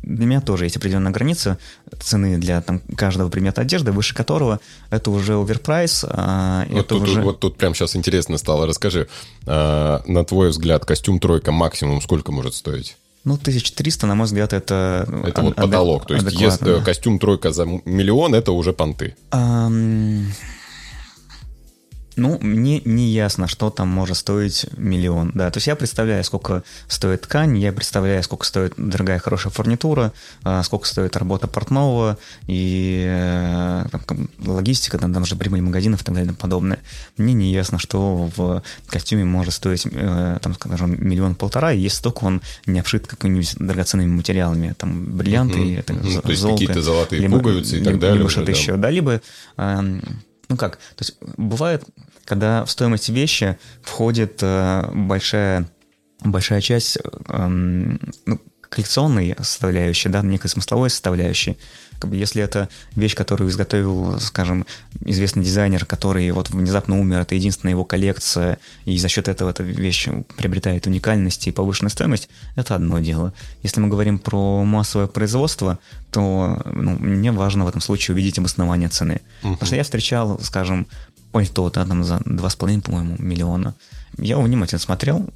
[0.03, 1.59] для меня тоже есть определенная граница
[2.01, 6.05] цены для там, каждого предмета одежды, выше которого это уже оверпрайс.
[6.09, 7.23] А, вот, тут, уже...
[7.23, 8.67] вот тут прям сейчас интересно стало.
[8.67, 9.09] Расскажи,
[9.47, 12.97] а, на твой взгляд, костюм тройка максимум сколько может стоить?
[13.25, 15.07] Ну, 1300, на мой взгляд, это...
[15.25, 16.07] Это вот потолок.
[16.09, 19.15] То есть, если костюм тройка за миллион, это уже понты.
[19.31, 20.27] Um...
[22.17, 25.33] Ну, мне не ясно, что там может стоить миллион.
[25.35, 30.13] Да, то есть я представляю, сколько стоит ткань, я представляю, сколько стоит дорогая хорошая фурнитура,
[30.45, 36.05] а, сколько стоит работа портного и э, там, логистика, там, там же прибыль магазинов и
[36.05, 36.79] так далее и подобное.
[37.17, 42.43] Мне не ясно, что в костюме может стоить, э, там, скажем, миллион-полтора, если только он
[42.67, 45.79] не обшит какими-нибудь драгоценными материалами, там, бриллианты, mm-hmm.
[45.79, 46.03] это, mm-hmm.
[46.03, 48.19] золото, То есть какие-то золотые либо, пуговицы и так далее.
[48.19, 48.53] Либо что-то да.
[48.53, 49.21] еще, да, либо
[49.57, 50.03] эм,
[50.53, 51.83] ну как, то есть бывает,
[52.27, 55.67] когда в стоимость вещи входит э, большая,
[56.21, 57.47] большая часть э,
[58.27, 58.41] ну,
[58.73, 61.59] коллекционной составляющей, да, некой смысловой составляющей,
[61.99, 64.67] как бы, если это вещь, которую изготовил, скажем,
[65.05, 69.63] известный дизайнер, который вот внезапно умер, это единственная его коллекция, и за счет этого эта
[69.63, 73.33] вещь приобретает уникальность и повышенную стоимость, это одно дело.
[73.63, 75.79] Если мы говорим про массовое производство,
[76.11, 79.21] то ну, мне важно в этом случае увидеть обоснование цены.
[79.43, 79.53] Uh-huh.
[79.53, 80.87] Потому что я встречал, скажем,
[81.31, 83.75] пальто да, там за 2,5, по-моему, миллиона.
[84.19, 85.31] Я его внимательно смотрел,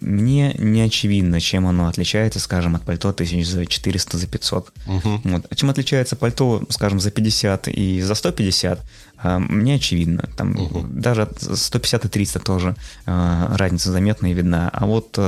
[0.00, 4.72] мне не очевидно, чем оно отличается, скажем, от пальто тысяч за 400, за 500.
[4.86, 5.20] Угу.
[5.24, 5.46] Вот.
[5.48, 8.84] А чем отличается пальто, скажем, за 50 и за 150,
[9.18, 10.28] а, мне очевидно.
[10.36, 10.86] Там угу.
[10.88, 14.68] даже 150 и 300 тоже а, разница заметная и видна.
[14.72, 15.18] А вот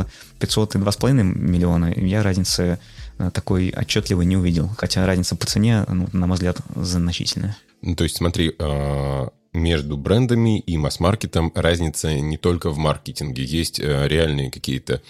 [0.41, 2.79] 500 и 2,5 миллиона я разницы
[3.33, 4.69] такой отчетливо не увидел.
[4.77, 7.57] Хотя разница по цене, ну, на мой взгляд, значительная.
[7.83, 8.55] Ну, то есть, смотри,
[9.53, 13.45] между брендами и масс-маркетом разница не только в маркетинге.
[13.45, 15.03] Есть э, реальные какие-то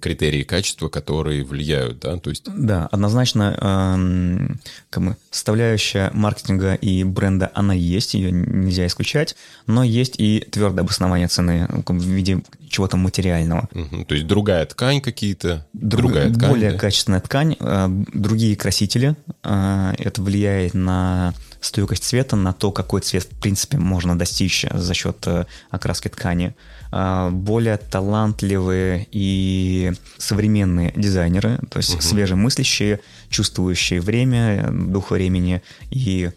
[0.00, 2.44] критерии качества, которые влияют, да, то есть...
[2.46, 9.82] Да, однозначно эм, как бы составляющая маркетинга и бренда, она есть, ее нельзя исключать, но
[9.82, 13.68] есть и твердое обоснование цены в виде чего-то материального.
[13.74, 16.50] Угу, то есть другая ткань какие-то, Друг, другая ткань.
[16.50, 16.78] Более да?
[16.78, 23.24] качественная ткань, э, другие красители, э, это влияет на стойкость цвета, на то, какой цвет,
[23.24, 26.54] в принципе, можно достичь за счет э, окраски ткани.
[26.90, 32.02] А, более талантливые и современные дизайнеры, то есть угу.
[32.02, 36.30] свежемыслящие, чувствующие время, дух времени и,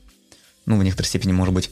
[0.66, 1.72] ну, в некоторой степени, может быть,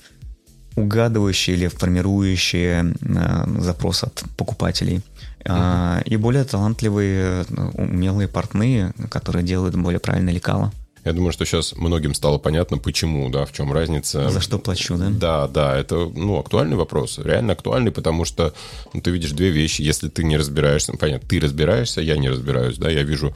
[0.75, 5.01] угадывающие или формирующие э, запрос от покупателей.
[5.45, 6.01] Uh-huh.
[6.05, 10.71] И более талантливые, умелые портные, которые делают более правильные лекала.
[11.05, 14.29] Я думаю, что сейчас многим стало понятно, почему, да, в чем разница.
[14.29, 15.09] За что плачу, да?
[15.09, 18.53] Да, да, это, ну, актуальный вопрос, реально актуальный, потому что
[18.93, 22.29] ну, ты видишь две вещи, если ты не разбираешься, ну, понятно, ты разбираешься, я не
[22.29, 23.35] разбираюсь, да, я вижу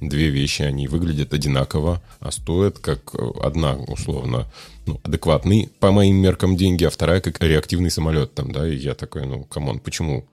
[0.00, 4.46] две вещи, они выглядят одинаково, а стоят как одна, условно,
[4.86, 8.94] ну, адекватный по моим меркам деньги, а вторая как реактивный самолет там, да, и я
[8.94, 10.24] такой, ну, come on, почему?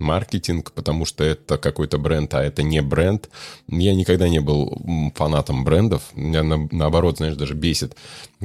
[0.00, 3.28] Маркетинг, потому что это какой-то бренд, а это не бренд.
[3.68, 6.02] Я никогда не был фанатом брендов.
[6.14, 7.96] Меня на, наоборот, знаешь, даже бесит,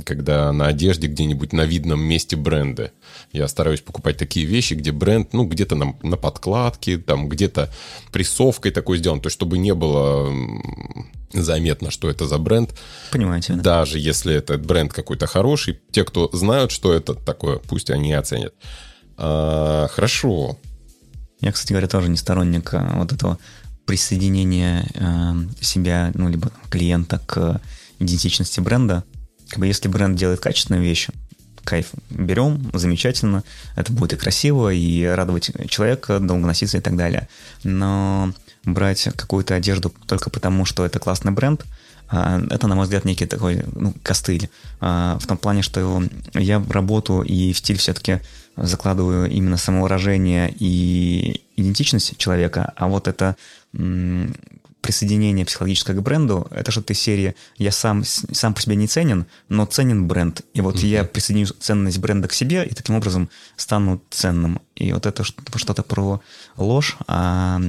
[0.03, 2.91] когда на одежде где-нибудь на видном месте бренды.
[3.31, 7.71] Я стараюсь покупать такие вещи, где бренд, ну, где-то на, на подкладке, там, где-то
[8.11, 10.31] прессовкой такой сделан, то есть чтобы не было
[11.31, 12.73] заметно, что это за бренд.
[13.11, 13.53] Понимаете.
[13.53, 13.61] Да?
[13.61, 18.53] Даже если этот бренд какой-то хороший, те, кто знают, что это такое, пусть они оценят.
[19.17, 20.57] А, хорошо.
[21.39, 23.37] Я, кстати говоря, тоже не сторонник э, вот этого
[23.85, 27.61] присоединения э, себя, ну, либо клиента к
[27.99, 29.03] идентичности бренда.
[29.49, 31.09] Как бы если бренд делает качественную вещь,
[31.63, 33.43] кайф, берем, замечательно,
[33.75, 37.27] это будет и красиво, и радовать человека, долго носиться и так далее.
[37.63, 41.65] Но брать какую-то одежду только потому, что это классный бренд,
[42.11, 44.49] э, это, на мой взгляд, некий такой ну, костыль.
[44.81, 48.21] Э, в том плане, что я в работу и в стиль все-таки
[48.57, 53.35] закладываю именно самовыражение и идентичность человека, а вот это
[54.85, 59.25] присоединение психологическое к бренду, это что-то из серии «я сам, сам по себе не ценен,
[59.49, 60.41] но ценен бренд».
[60.53, 60.87] И вот mm-hmm.
[60.87, 64.61] я присоединю ценность бренда к себе и таким образом стану ценным.
[64.75, 66.19] И вот это что-то про
[66.57, 67.61] ложь, а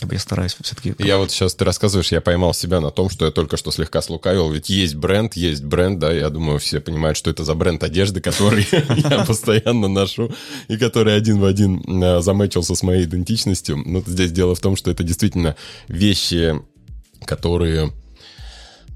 [0.00, 0.94] как бы я стараюсь все-таки...
[0.98, 4.00] Я вот сейчас ты рассказываешь, я поймал себя на том, что я только что слегка
[4.00, 7.84] слукавил, ведь есть бренд, есть бренд, да, я думаю, все понимают, что это за бренд
[7.84, 10.32] одежды, который я постоянно ношу,
[10.68, 13.76] и который один в один а, замечился с моей идентичностью.
[13.84, 15.54] Но здесь дело в том, что это действительно
[15.88, 16.62] вещи,
[17.26, 17.92] которые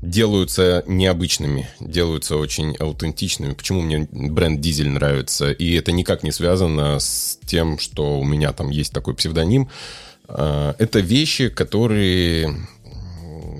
[0.02, 3.54] делаются необычными, делаются очень аутентичными.
[3.54, 5.52] Почему мне бренд Дизель нравится?
[5.52, 9.70] И это никак не связано с тем, что у меня там есть такой псевдоним.
[10.26, 12.54] А, это вещи, которые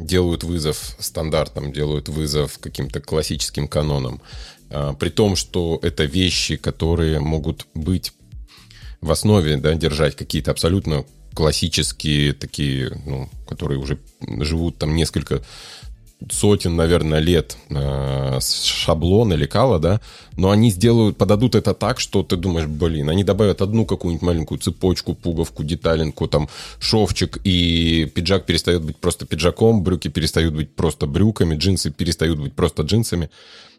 [0.00, 4.20] делают вызов стандартам, делают вызов каким-то классическим канонам.
[4.68, 8.12] А, при том, что это вещи, которые могут быть
[9.00, 15.42] в основе, да, держать какие-то абсолютно классические такие, ну, которые уже живут там несколько
[16.31, 20.01] сотен, наверное, лет э, шаблона лекала, да,
[20.37, 24.59] но они сделают, подадут это так, что ты думаешь, блин, они добавят одну какую-нибудь маленькую
[24.59, 31.07] цепочку, пуговку, деталинку, там, шовчик, и пиджак перестает быть просто пиджаком, брюки перестают быть просто
[31.07, 33.31] брюками, джинсы перестают быть просто джинсами.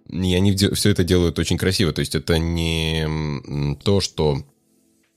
[0.09, 1.93] И они все это делают очень красиво.
[1.93, 4.43] То есть это не то, что,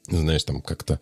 [0.09, 1.01] знаешь, там как-то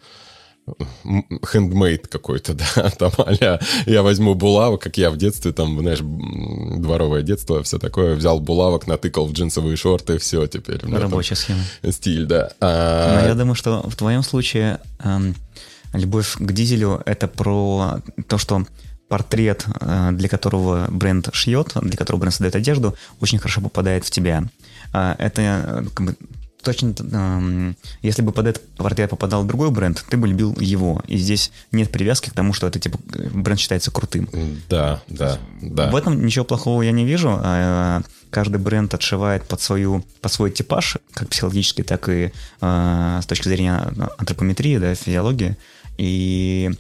[1.45, 7.23] хендмейд какой-то, да, там а я возьму булавок, как я в детстве, там, знаешь, дворовое
[7.23, 10.81] детство, все такое, взял булавок, натыкал в джинсовые шорты, все теперь.
[10.85, 11.61] Рабочая схема.
[11.91, 12.51] Стиль, да.
[12.61, 13.21] А...
[13.21, 15.35] Но я думаю, что в твоем случае эм,
[15.93, 18.65] любовь к дизелю— это про то, что
[19.09, 24.11] портрет, э, для которого бренд шьет, для которого бренд создает одежду, очень хорошо попадает в
[24.11, 24.45] тебя.
[24.93, 26.17] А, это э, как бы,
[26.65, 31.03] точно, э, если бы под этот портрет попадал другой бренд, ты бы любил его.
[31.07, 32.99] И здесь нет привязки к тому, что это типа
[33.33, 34.29] бренд считается крутым.
[34.69, 35.91] Да, да, да.
[35.91, 37.39] В этом ничего плохого я не вижу.
[37.43, 43.27] А, каждый бренд отшивает под, свою, под свой типаж, как психологический, так и э, с
[43.27, 45.57] точки зрения антропометрии, да, физиологии.
[45.99, 46.73] И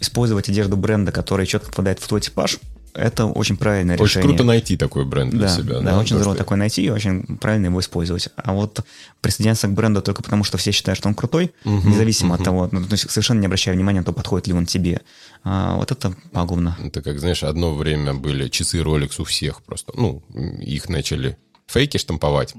[0.00, 2.58] использовать одежду бренда, которая четко попадает в твой типаж,
[2.94, 4.28] это очень правильное очень решение.
[4.28, 5.74] Очень круто найти такой бренд для да, себя.
[5.74, 8.28] Да, да очень здорово такой найти и очень правильно его использовать.
[8.36, 8.80] А вот
[9.20, 12.40] присоединяться к бренду только потому, что все считают, что он крутой, угу, независимо угу.
[12.40, 15.00] от того, ну, то есть совершенно не обращая внимания на то, подходит ли он тебе.
[15.44, 16.76] А, вот это пагубно.
[16.84, 19.92] Это как, знаешь, одно время были часы Rolex у всех просто.
[19.96, 20.22] Ну,
[20.60, 21.36] их начали
[21.66, 22.54] фейки штамповать,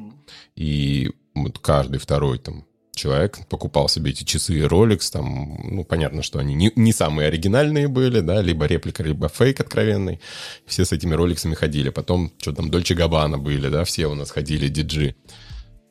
[0.55, 2.65] и вот каждый второй там
[2.95, 7.87] человек покупал себе эти часы Rolex, там, ну, понятно, что они не, не самые оригинальные
[7.87, 10.19] были, да, либо реплика, либо фейк откровенный.
[10.65, 11.89] Все с этими роликсами ходили.
[11.89, 15.15] Потом, что там, Дольче Габбана были, да, все у нас ходили, диджи.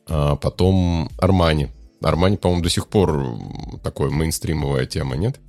[0.07, 1.69] А потом Армани.
[2.01, 3.37] Армани, по-моему, до сих пор
[3.83, 5.39] такой мейнстримовая тема, нет?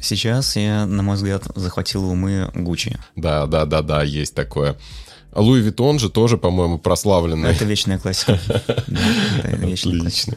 [0.00, 2.98] Сейчас я, на мой взгляд, захватил умы Гуччи.
[3.16, 4.76] Да, да, да, да, есть такое.
[5.34, 7.50] Луи Виттон же тоже, по-моему, прославленный.
[7.50, 8.38] Это вечная классика.
[9.42, 10.36] Отлично.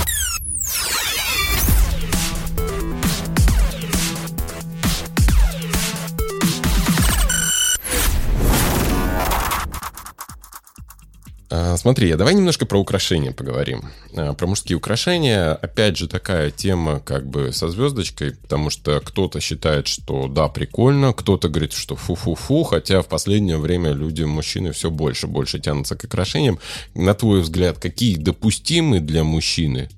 [11.75, 13.83] смотри, давай немножко про украшения поговорим.
[14.15, 19.41] А, про мужские украшения, опять же, такая тема как бы со звездочкой, потому что кто-то
[19.41, 24.89] считает, что да, прикольно, кто-то говорит, что фу-фу-фу, хотя в последнее время люди, мужчины все
[24.89, 26.57] больше больше тянутся к украшениям.
[26.95, 29.89] На твой взгляд, какие допустимы для мужчины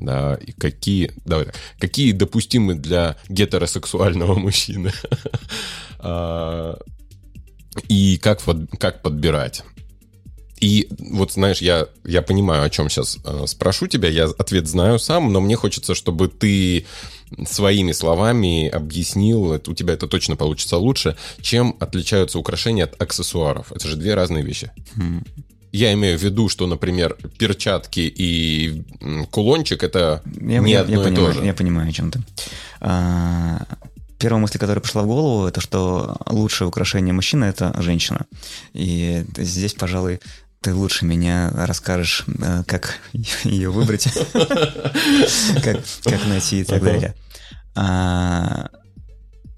[0.00, 4.92] да, и какие, давай так, какие допустимы для гетеросексуального мужчины,
[5.98, 6.78] а,
[7.88, 8.40] и как,
[8.78, 9.62] как подбирать.
[10.60, 14.98] И вот, знаешь, я, я понимаю, о чем сейчас э, спрошу тебя, я ответ знаю
[14.98, 16.86] сам, но мне хочется, чтобы ты
[17.46, 23.72] своими словами объяснил, это, у тебя это точно получится лучше, чем отличаются украшения от аксессуаров.
[23.72, 24.70] Это же две разные вещи.
[24.96, 25.24] Хм.
[25.70, 28.82] Я имею в виду, что, например, перчатки и
[29.30, 31.44] кулончик это я, не я, одно я и понимаю, то же.
[31.44, 32.20] Я понимаю, о чем ты.
[32.80, 33.66] А,
[34.18, 38.26] первая мысль, которая пришла в голову, это что лучшее украшение мужчины– это женщина.
[38.72, 40.20] И здесь, пожалуй,
[40.60, 42.98] ты лучше меня расскажешь, э, как
[43.44, 44.08] ее выбрать,
[45.62, 47.14] как найти и так далее.
[47.74, 48.70] А,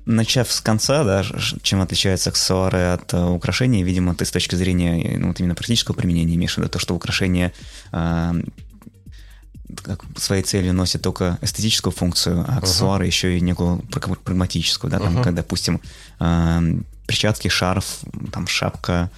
[0.04, 1.24] начав с конца, да,
[1.62, 5.94] чем отличаются аксессуары от э, украшений, видимо, ты с точки зрения ну, вот именно практического
[5.94, 7.52] применения имеешь в виду то, что украшения
[9.82, 13.08] как своей целью носят только эстетическую функцию, а аксессуары uh-huh.
[13.08, 13.78] еще и некую
[14.24, 15.24] прагматическую, да, там, uh-huh.
[15.24, 15.80] как, допустим,
[16.18, 16.74] э,
[17.06, 18.00] перчатки, шарф,
[18.32, 19.10] там, шапка,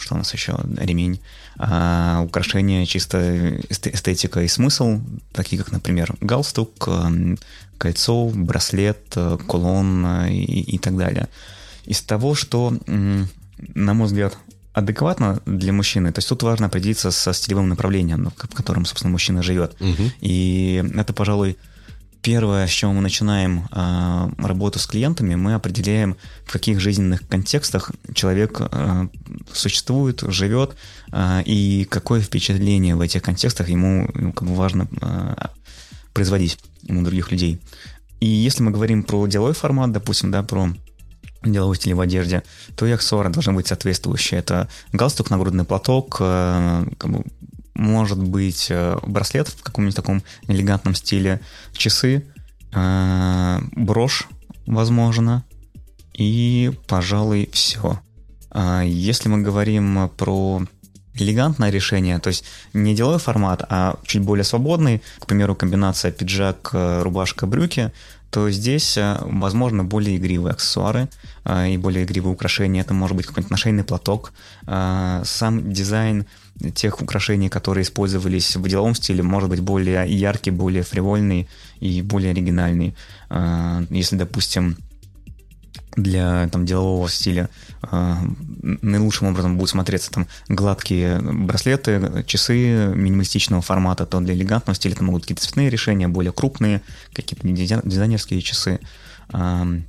[0.00, 1.20] что у нас еще, ремень,
[1.58, 5.00] а украшения чисто эстетика и смысл,
[5.32, 6.88] такие как, например, галстук,
[7.78, 11.28] кольцо, браслет, кулон и, и так далее.
[11.84, 14.36] Из того, что, на мой взгляд,
[14.72, 19.42] адекватно для мужчины, то есть тут важно определиться со стилевым направлением, в котором, собственно, мужчина
[19.42, 19.74] живет.
[19.80, 20.10] Угу.
[20.20, 21.56] И это, пожалуй,
[22.22, 27.92] Первое, с чего мы начинаем э, работу с клиентами, мы определяем, в каких жизненных контекстах
[28.14, 29.08] человек э,
[29.52, 30.76] существует, живет,
[31.12, 35.34] э, и какое впечатление в этих контекстах ему ну, как бы важно э,
[36.12, 37.58] производить ему других людей.
[38.20, 40.68] И если мы говорим про деловой формат, допустим, да, про
[41.42, 42.42] деловой стиль в одежде,
[42.76, 44.40] то и аксессуары должны быть соответствующие.
[44.40, 47.24] Это галстук, нагрудный платок, э, как бы
[47.80, 51.40] может быть э, браслет в каком-нибудь таком элегантном стиле,
[51.72, 52.26] часы,
[52.72, 54.28] э, брошь,
[54.66, 55.44] возможно,
[56.12, 57.98] и, пожалуй, все.
[58.50, 60.62] А если мы говорим про
[61.14, 66.70] элегантное решение, то есть не деловой формат, а чуть более свободный, к примеру, комбинация пиджак,
[66.74, 67.92] э, рубашка, брюки,
[68.30, 71.08] то здесь, возможно, более игривые аксессуары
[71.66, 72.82] и более игривые украшения.
[72.82, 74.32] Это может быть какой-нибудь нашейный платок.
[74.64, 76.26] Сам дизайн
[76.74, 81.48] тех украшений, которые использовались в деловом стиле, может быть более яркий, более фривольный
[81.80, 82.94] и более оригинальный.
[83.28, 84.76] А, если, допустим,
[85.96, 87.48] для там, делового стиля
[87.82, 88.14] э,
[88.62, 95.04] наилучшим образом будут смотреться там гладкие браслеты, часы минималистичного формата, то для элегантного стиля это
[95.04, 96.82] могут какие-то цветные решения, более крупные,
[97.12, 98.80] какие-то дизайнерские часы.
[99.32, 99.80] Э,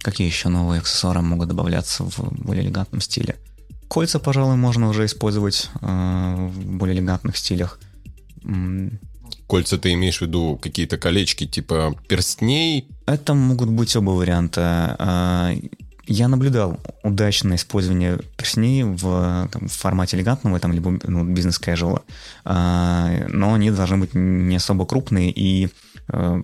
[0.00, 3.36] какие еще новые аксессуары могут добавляться в более элегантном стиле?
[3.88, 7.78] Кольца, пожалуй, можно уже использовать э, в более элегантных стилях.
[9.46, 12.88] Кольца ты имеешь в виду какие-то колечки типа перстней?
[13.06, 14.96] Это могут быть оба варианта.
[14.98, 15.52] А,
[16.06, 22.02] я наблюдал удачное использование перстней в, там, в формате элегантного, там, либо ну, бизнес-кэжуала,
[22.44, 25.68] но они должны быть не особо крупные и
[26.08, 26.42] э,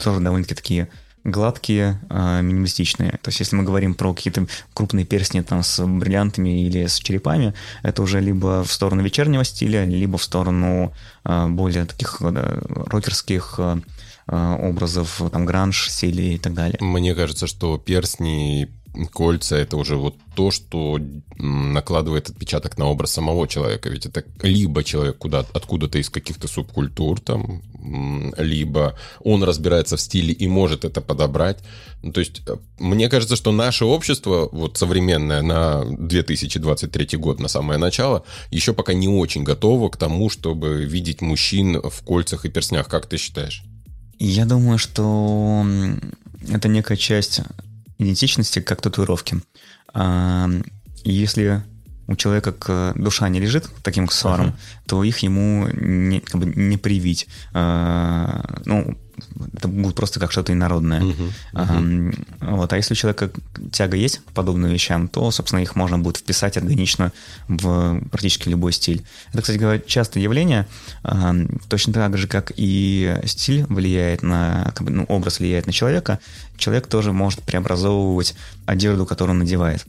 [0.00, 0.88] тоже довольно-таки такие
[1.24, 3.12] гладкие, э, минималистичные.
[3.22, 7.54] То есть, если мы говорим про какие-то крупные перстни там с бриллиантами или с черепами,
[7.82, 10.92] это уже либо в сторону вечернего стиля, либо в сторону
[11.24, 13.80] э, более таких да, рокерских, э,
[14.32, 16.78] образов, там, гранж, стилей и так далее.
[16.80, 18.68] Мне кажется, что перстни
[19.12, 20.98] кольца это уже вот то, что
[21.36, 23.88] накладывает отпечаток на образ самого человека.
[23.88, 27.62] Ведь это либо человек куда откуда-то из каких-то субкультур, там,
[28.36, 31.58] либо он разбирается в стиле и может это подобрать.
[32.02, 37.48] Ну, то есть, э, мне кажется, что наше общество, вот современное, на 2023 год, на
[37.48, 42.48] самое начало, еще пока не очень готово к тому, чтобы видеть мужчин в кольцах и
[42.48, 42.88] перстнях.
[42.88, 43.62] Как ты считаешь?
[44.18, 45.64] Я думаю, что
[46.48, 47.40] это некая часть
[48.00, 49.42] идентичности, как татуировки.
[51.04, 51.62] Если
[52.10, 54.86] у человека душа не лежит таким аксессуаром, uh-huh.
[54.88, 57.28] то их ему не, как бы не привить.
[57.52, 58.98] А, ну,
[59.54, 61.00] это будет просто как что-то инородное.
[61.00, 61.32] Uh-huh.
[61.52, 62.26] Uh-huh.
[62.40, 62.72] А, вот.
[62.72, 63.30] а если у человека
[63.72, 67.12] тяга есть к подобным вещам, то, собственно, их можно будет вписать органично
[67.48, 69.04] в практически любой стиль.
[69.32, 70.66] Это, кстати говоря, частое явление,
[71.02, 71.34] а,
[71.68, 76.18] точно так же, как и стиль влияет на, как бы, ну, образ влияет на человека,
[76.56, 78.34] человек тоже может преобразовывать
[78.66, 79.84] одежду, которую он надевает.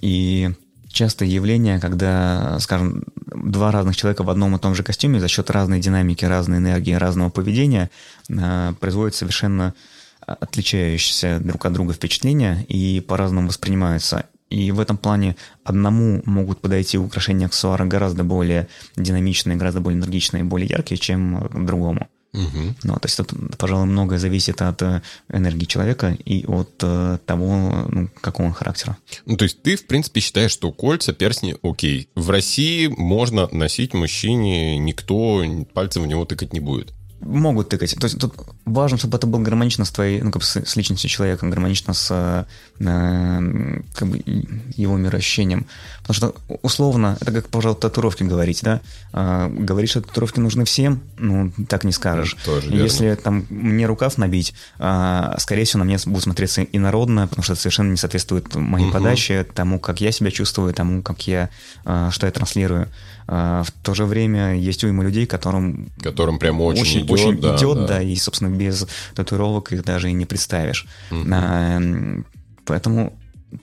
[0.00, 0.50] И
[0.88, 5.50] частое явление, когда, скажем, два разных человека в одном и том же костюме за счет
[5.50, 7.90] разной динамики, разной энергии, разного поведения
[8.28, 9.74] э, производят совершенно
[10.20, 14.26] отличающиеся друг от друга впечатления и по-разному воспринимаются.
[14.50, 20.44] И в этом плане одному могут подойти украшения аксессуара гораздо более динамичные, гораздо более энергичные,
[20.44, 22.08] более яркие, чем другому.
[22.32, 22.74] Угу.
[22.84, 25.02] Ну, то есть тут, пожалуй, многое зависит от э,
[25.32, 28.96] энергии человека и от э, того, ну, какого он характера.
[29.24, 32.08] Ну, то есть ты, в принципе, считаешь, что кольца, перстни окей.
[32.14, 37.94] В России можно носить мужчине, никто пальцем в него тыкать не будет могут тыкать.
[37.98, 40.76] То есть тут важно, чтобы это было гармонично с твоей, ну, как бы с, с
[40.76, 42.46] личностью человека, гармонично с
[42.78, 44.22] э, как бы
[44.76, 45.66] его мироощущением.
[46.02, 48.80] Потому что условно, это как, пожалуйста, татуировки говорить, да?
[49.12, 52.36] Э, говорить, что татуировки нужны всем, ну, так не скажешь.
[52.44, 57.42] Тоже Если там мне рукав набить, э, скорее всего, на мне будет смотреться инородно, потому
[57.42, 58.94] что это совершенно не соответствует моей угу.
[58.94, 61.50] подаче, тому, как я себя чувствую, тому, как я,
[61.84, 62.88] э, что я транслирую.
[63.28, 65.90] Э, в то же время есть уйма людей, которым...
[66.02, 67.86] Которым прям очень, очень идет, очень да, идет да.
[67.86, 70.86] да, и, собственно, без татуировок их даже и не представишь.
[71.10, 71.24] Угу.
[71.30, 71.80] А,
[72.64, 73.12] поэтому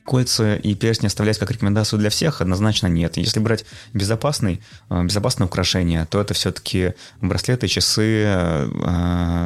[0.03, 3.17] кольца и перстни оставлять как рекомендацию для всех однозначно нет.
[3.17, 8.67] Если брать безопасный, э, безопасное украшение, то это все-таки браслеты, часы,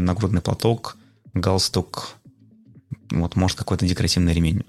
[0.01, 0.97] нагрудный платок,
[1.33, 2.09] галстук,
[3.11, 4.63] вот, может, какой-то декоративный ремень.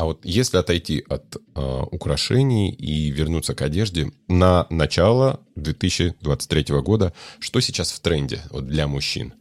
[0.00, 7.12] А вот если отойти от э, украшений и вернуться к одежде, на начало 2023 года,
[7.38, 9.34] что сейчас в тренде вот, для мужчин?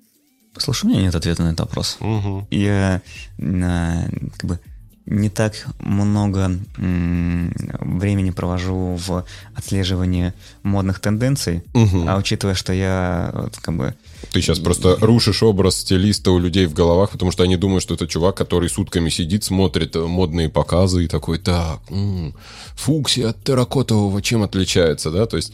[0.57, 1.95] Слушай, у меня нет ответа на этот вопрос.
[2.01, 2.47] Угу.
[2.51, 3.01] Я
[3.37, 4.59] э, как бы
[5.05, 10.33] не так много времени провожу в отслеживании
[10.63, 12.03] модных тенденций, угу.
[12.05, 13.95] а учитывая, что я вот, как бы...
[14.31, 17.95] Ты сейчас просто рушишь образ стилиста у людей в головах, потому что они думают, что
[17.95, 22.35] это чувак, который сутками сидит, смотрит модные показы и такой, так, м-м,
[22.75, 25.25] фуксия от терракотового чем отличается, да?
[25.25, 25.51] То есть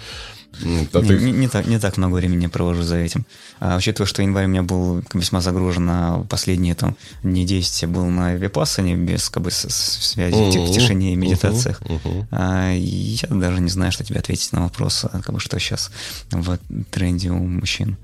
[0.62, 1.18] да не, ты...
[1.20, 3.26] не, не, так, не так много времени провожу за этим.
[3.60, 7.88] А, учитывая, что январь у меня был весьма загружен, а последние там дни 10 я
[7.88, 11.82] был на випассане без как бы с, с связи uh-huh, в тишине и медитациях.
[11.82, 12.28] Uh-huh, uh-huh.
[12.32, 15.92] А, я даже не знаю, что тебе ответить на вопрос, а, как бы, что сейчас
[16.32, 16.58] в
[16.92, 17.98] тренде у мужчин.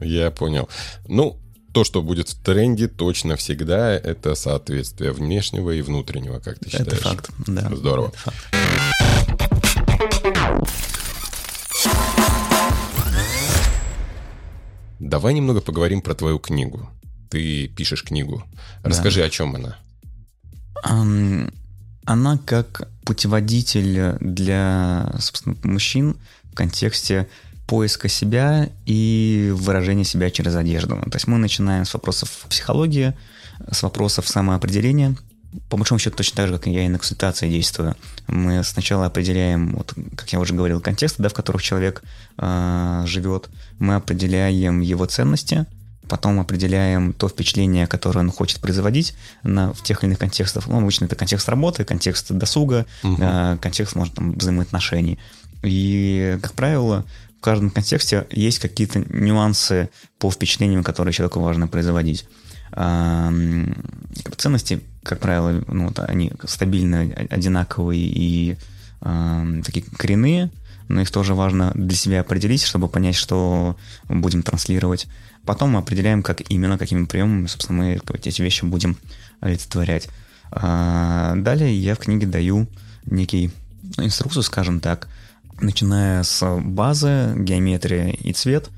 [0.00, 0.68] Я понял.
[1.08, 1.38] Ну,
[1.72, 6.86] то, что будет в тренде, точно всегда это соответствие внешнего и внутреннего, как ты считаешь?
[6.86, 7.70] Это факт, да.
[7.74, 8.08] Здорово.
[8.08, 8.36] Это факт.
[15.02, 16.88] Давай немного поговорим про твою книгу.
[17.28, 18.44] Ты пишешь книгу.
[18.84, 19.26] Расскажи, да.
[19.26, 19.76] о чем она.
[20.86, 21.52] Um,
[22.04, 27.28] она как путеводитель для, собственно, мужчин в контексте
[27.66, 30.96] поиска себя и выражения себя через одежду.
[31.10, 33.12] То есть мы начинаем с вопросов психологии,
[33.72, 35.16] с вопросов самоопределения,
[35.68, 37.94] по большому счету точно так же, как я и на консультации действую.
[38.26, 42.02] Мы сначала определяем, вот, как я уже говорил, контексты, да, в которых человек
[42.38, 43.50] э, живет.
[43.78, 45.66] Мы определяем его ценности,
[46.08, 50.66] потом определяем то впечатление, которое он хочет производить на, в тех или иных контекстах.
[50.68, 53.16] Ну, обычно это контекст работы, контекст досуга, угу.
[53.18, 55.18] э, контекст, может, там, взаимоотношений.
[55.62, 57.04] И, как правило,
[57.38, 62.26] в каждом контексте есть какие-то нюансы по впечатлениям, которые человеку важно производить.
[64.36, 67.00] Ценности, как правило, ну, вот они стабильно
[67.30, 68.56] одинаковые и
[69.00, 70.50] э, такие коренные,
[70.88, 73.76] но их тоже важно для себя определить, чтобы понять, что
[74.08, 75.06] будем транслировать.
[75.44, 78.96] Потом мы определяем, как именно, какими приемами, собственно, мы эти вещи будем
[79.40, 80.08] олицетворять.
[80.50, 82.68] А далее я в книге даю
[83.06, 83.50] некий
[83.96, 85.08] инструкцию, скажем так,
[85.60, 88.68] начиная с базы, геометрия и цвет,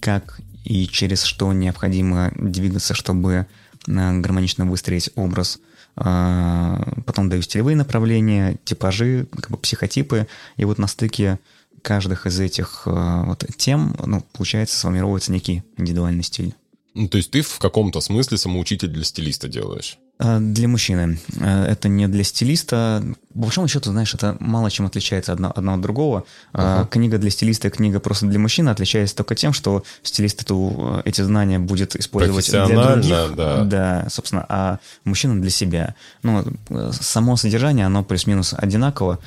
[0.00, 3.46] как и через что необходимо двигаться, чтобы
[3.86, 5.58] гармонично выстроить образ.
[5.94, 10.26] Потом даю стилевые направления, типажи, как бы психотипы.
[10.56, 11.38] И вот на стыке
[11.82, 16.54] каждых из этих вот, тем, ну, получается, сформировывается некий индивидуальный стиль.
[16.94, 19.98] Ну, то есть ты в каком-то смысле самоучитель для стилиста делаешь?
[20.24, 21.18] А, для мужчины.
[21.40, 23.02] А, это не для стилиста.
[23.34, 26.24] По большому счету, знаешь, это мало чем отличается одно, одно от другого.
[26.52, 26.86] Uh-huh.
[26.88, 31.22] Книга для стилиста и книга просто для мужчины отличается только тем, что стилист эту, эти
[31.22, 33.34] знания будет использовать для других.
[33.34, 33.64] Да.
[33.64, 35.96] да, собственно, а мужчина для себя.
[36.22, 36.44] Ну,
[36.92, 39.18] само содержание, оно плюс-минус одинаково.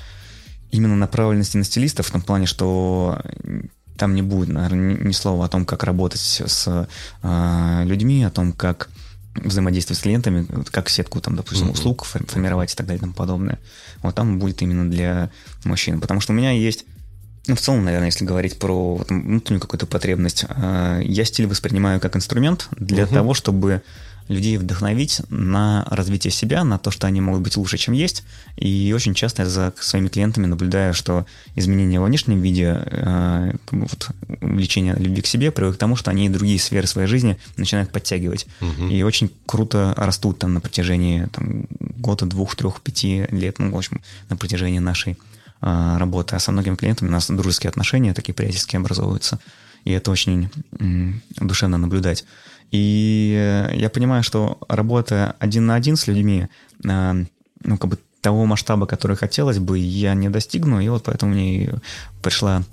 [0.72, 3.20] Именно направленности на стилистов в том плане, что
[3.98, 6.88] там не будет, наверное, ни слова о том, как работать с
[7.24, 8.90] э, людьми, о том, как
[9.36, 13.60] взаимодействовать с клиентами, как сетку, там, допустим, услуг формировать и так далее и тому подобное.
[14.02, 15.30] Вот там будет именно для
[15.64, 16.00] мужчин.
[16.00, 16.86] Потому что у меня есть
[17.48, 22.68] ну, в целом, наверное, если говорить про внутреннюю какую-то потребность, я стиль воспринимаю как инструмент
[22.72, 23.14] для uh-huh.
[23.14, 23.84] того, чтобы
[24.28, 28.24] людей вдохновить на развитие себя, на то, что они могут быть лучше, чем есть.
[28.58, 34.10] И очень часто я за своими клиентами наблюдаю, что изменения во внешнем виде, э, вот,
[34.42, 38.48] увлечение любви к себе приводит к тому, что они другие сферы своей жизни начинают подтягивать.
[38.62, 38.88] Угу.
[38.88, 43.78] И очень круто растут там на протяжении там, года, двух, трех, пяти лет, ну, в
[43.78, 45.18] общем, на протяжении нашей
[45.62, 46.36] э, работы.
[46.36, 49.40] А со многими клиентами у нас дружеские отношения, такие приятельские образовываются.
[49.84, 50.50] И это очень
[50.80, 52.26] м, душевно наблюдать.
[52.72, 56.48] И э, я понимаю, что работая один на один с людьми,
[56.84, 57.26] э,
[57.64, 61.76] ну, как бы того масштаба, который хотелось бы, я не достигну, и вот поэтому мне
[62.24, 62.64] пришла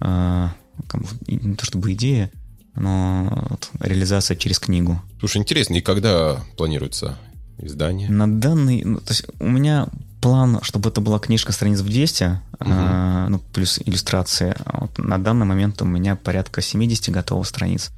[0.00, 0.48] э,
[0.88, 2.30] как бы, не то чтобы идея,
[2.74, 5.00] но вот, реализация через книгу.
[5.20, 7.18] Слушай, интересно, и когда планируется
[7.58, 8.08] издание?
[8.10, 8.82] На данный...
[8.84, 9.88] Ну, то есть у меня
[10.20, 12.40] план, чтобы это была книжка страниц в 200, угу.
[12.60, 14.54] э, ну, плюс иллюстрации.
[14.72, 17.90] Вот на данный момент у меня порядка 70 готовых страниц.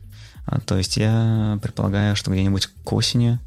[0.47, 3.38] А, то есть я предполагаю, что где-нибудь к осени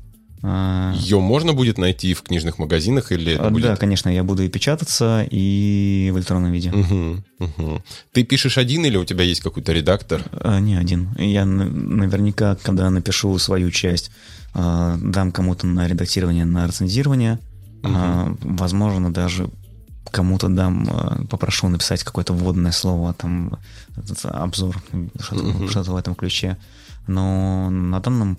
[0.44, 3.80] а, ее можно будет найти в книжных магазинах или это да, будет...
[3.80, 6.72] конечно, я буду и печататься, и в электронном виде.
[6.72, 7.84] Угу, угу.
[8.12, 10.24] Ты пишешь один или у тебя есть какой-то редактор?
[10.32, 11.10] А, не один.
[11.18, 14.12] Я наверняка, когда напишу свою часть,
[14.54, 17.40] а, дам кому-то на редактирование, на рецензирование.
[17.84, 18.38] Угу.
[18.58, 19.50] Возможно, даже
[20.12, 23.60] кому-то дам, попрошу написать какое-то вводное слово, там,
[24.24, 24.82] обзор,
[25.20, 25.68] что-то, угу.
[25.68, 26.58] что-то в этом ключе.
[27.08, 28.38] Но на данном,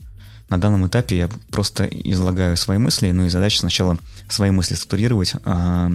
[0.49, 3.99] на данном этапе я просто излагаю свои мысли, ну и задача сначала
[4.29, 5.91] свои мысли структурировать а,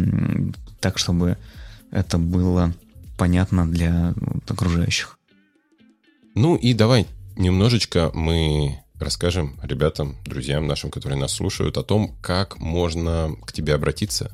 [0.80, 1.38] так, чтобы
[1.92, 2.74] это было
[3.18, 4.14] понятно для
[4.48, 5.18] окружающих.
[6.36, 12.60] Ну и давай немножечко мы расскажем ребятам, друзьям нашим, которые нас слушают, о том, как
[12.60, 14.32] можно к тебе обратиться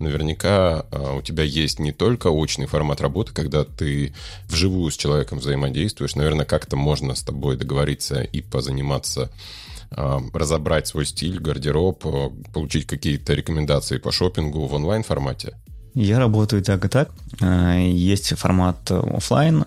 [0.00, 4.14] наверняка а, у тебя есть не только очный формат работы, когда ты
[4.48, 9.30] вживую с человеком взаимодействуешь, наверное, как-то можно с тобой договориться и позаниматься
[9.90, 15.56] а, разобрать свой стиль, гардероб, а, получить какие-то рекомендации по шопингу в онлайн-формате?
[15.94, 17.10] Я работаю так и так.
[17.40, 19.64] Есть формат офлайн.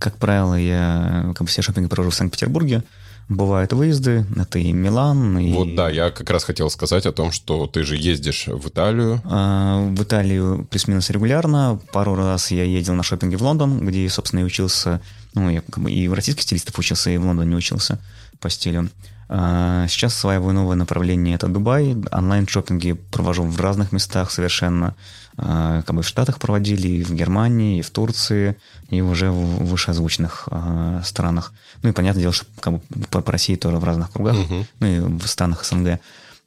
[0.00, 2.82] Как правило, я как бы все шопинги провожу в Санкт-Петербурге.
[3.28, 5.38] Бывают выезды, это и Милан.
[5.38, 5.52] И...
[5.52, 9.20] Вот да, я как раз хотел сказать о том, что ты же ездишь в Италию.
[9.24, 11.80] А, в Италию плюс-минус регулярно.
[11.92, 15.00] Пару раз я ездил на шопинге в Лондон, где, собственно, и учился,
[15.34, 17.98] ну, я как бы и в российских стилистов учился, и в Лондоне учился
[18.40, 18.90] по стилю.
[19.34, 21.96] А, сейчас осваиваю новое направление, это Дубай.
[22.12, 24.94] Онлайн-шоппинги провожу в разных местах совершенно.
[25.38, 28.58] А, как бы в Штатах проводили, и в Германии, и в Турции,
[28.90, 31.54] и уже в вышеозвученных а, странах.
[31.80, 32.80] Ну и понятное дело, что как бы
[33.10, 34.66] по, России тоже в разных кругах, uh-huh.
[34.80, 35.98] ну и в странах СНГ.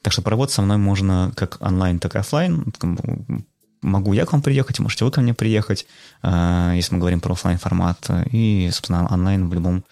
[0.03, 2.71] Так что поработать со мной можно как онлайн, так и офлайн.
[3.81, 5.87] Могу я к вам приехать, можете вы ко мне приехать,
[6.23, 9.83] если мы говорим про офлайн формат, и, собственно, онлайн в любом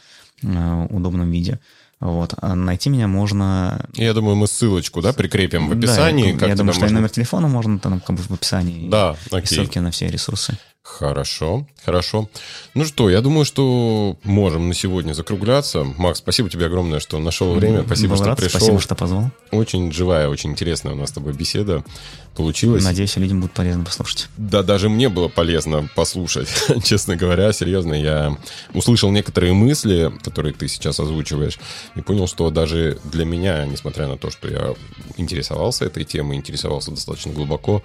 [0.44, 1.60] удобном виде.
[2.04, 2.34] Вот.
[2.42, 3.86] А найти меня можно...
[3.94, 6.34] Я думаю, мы ссылочку, да, прикрепим в описании.
[6.34, 6.94] Да, я, я думаю, что можно...
[6.94, 8.90] и номер телефона можно там как бы в описании.
[8.90, 9.44] Да, окей.
[9.44, 10.58] И ссылки на все ресурсы.
[10.84, 12.30] Хорошо, хорошо.
[12.74, 15.86] Ну что, я думаю, что можем на сегодня закругляться.
[15.86, 17.84] Макс, спасибо тебе огромное, что нашел время.
[17.86, 18.60] Спасибо, Был что рад, пришел.
[18.60, 19.32] Спасибо, что позвал.
[19.52, 21.86] Очень живая, очень интересная у нас с тобой беседа
[22.34, 22.84] получилось.
[22.84, 24.28] Надеюсь, людям будет полезно послушать.
[24.38, 26.50] Да, даже мне было полезно послушать,
[26.84, 27.54] честно говоря.
[27.54, 28.38] Серьезно, я
[28.74, 31.60] услышал некоторые мысли, которые ты сейчас озвучиваешь,
[31.96, 34.74] и понял, что даже для меня, несмотря на то, что я
[35.18, 37.84] интересовался этой темой, интересовался достаточно глубоко,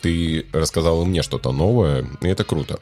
[0.00, 2.78] ты рассказал и мне что-то новое, и это круто.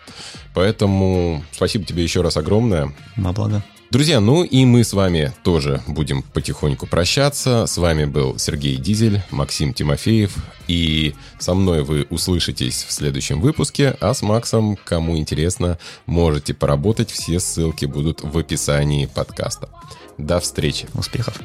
[0.55, 2.95] Поэтому спасибо тебе еще раз огромное.
[3.17, 3.63] На благо.
[3.91, 7.65] Друзья, ну и мы с вами тоже будем потихоньку прощаться.
[7.67, 10.37] С вами был Сергей Дизель, Максим Тимофеев.
[10.67, 13.97] И со мной вы услышитесь в следующем выпуске.
[14.01, 17.11] А с Максом, кому интересно, можете поработать.
[17.11, 19.71] Все ссылки будут в описании подкаста.
[20.19, 20.87] До встречи.
[20.93, 21.41] Успехов.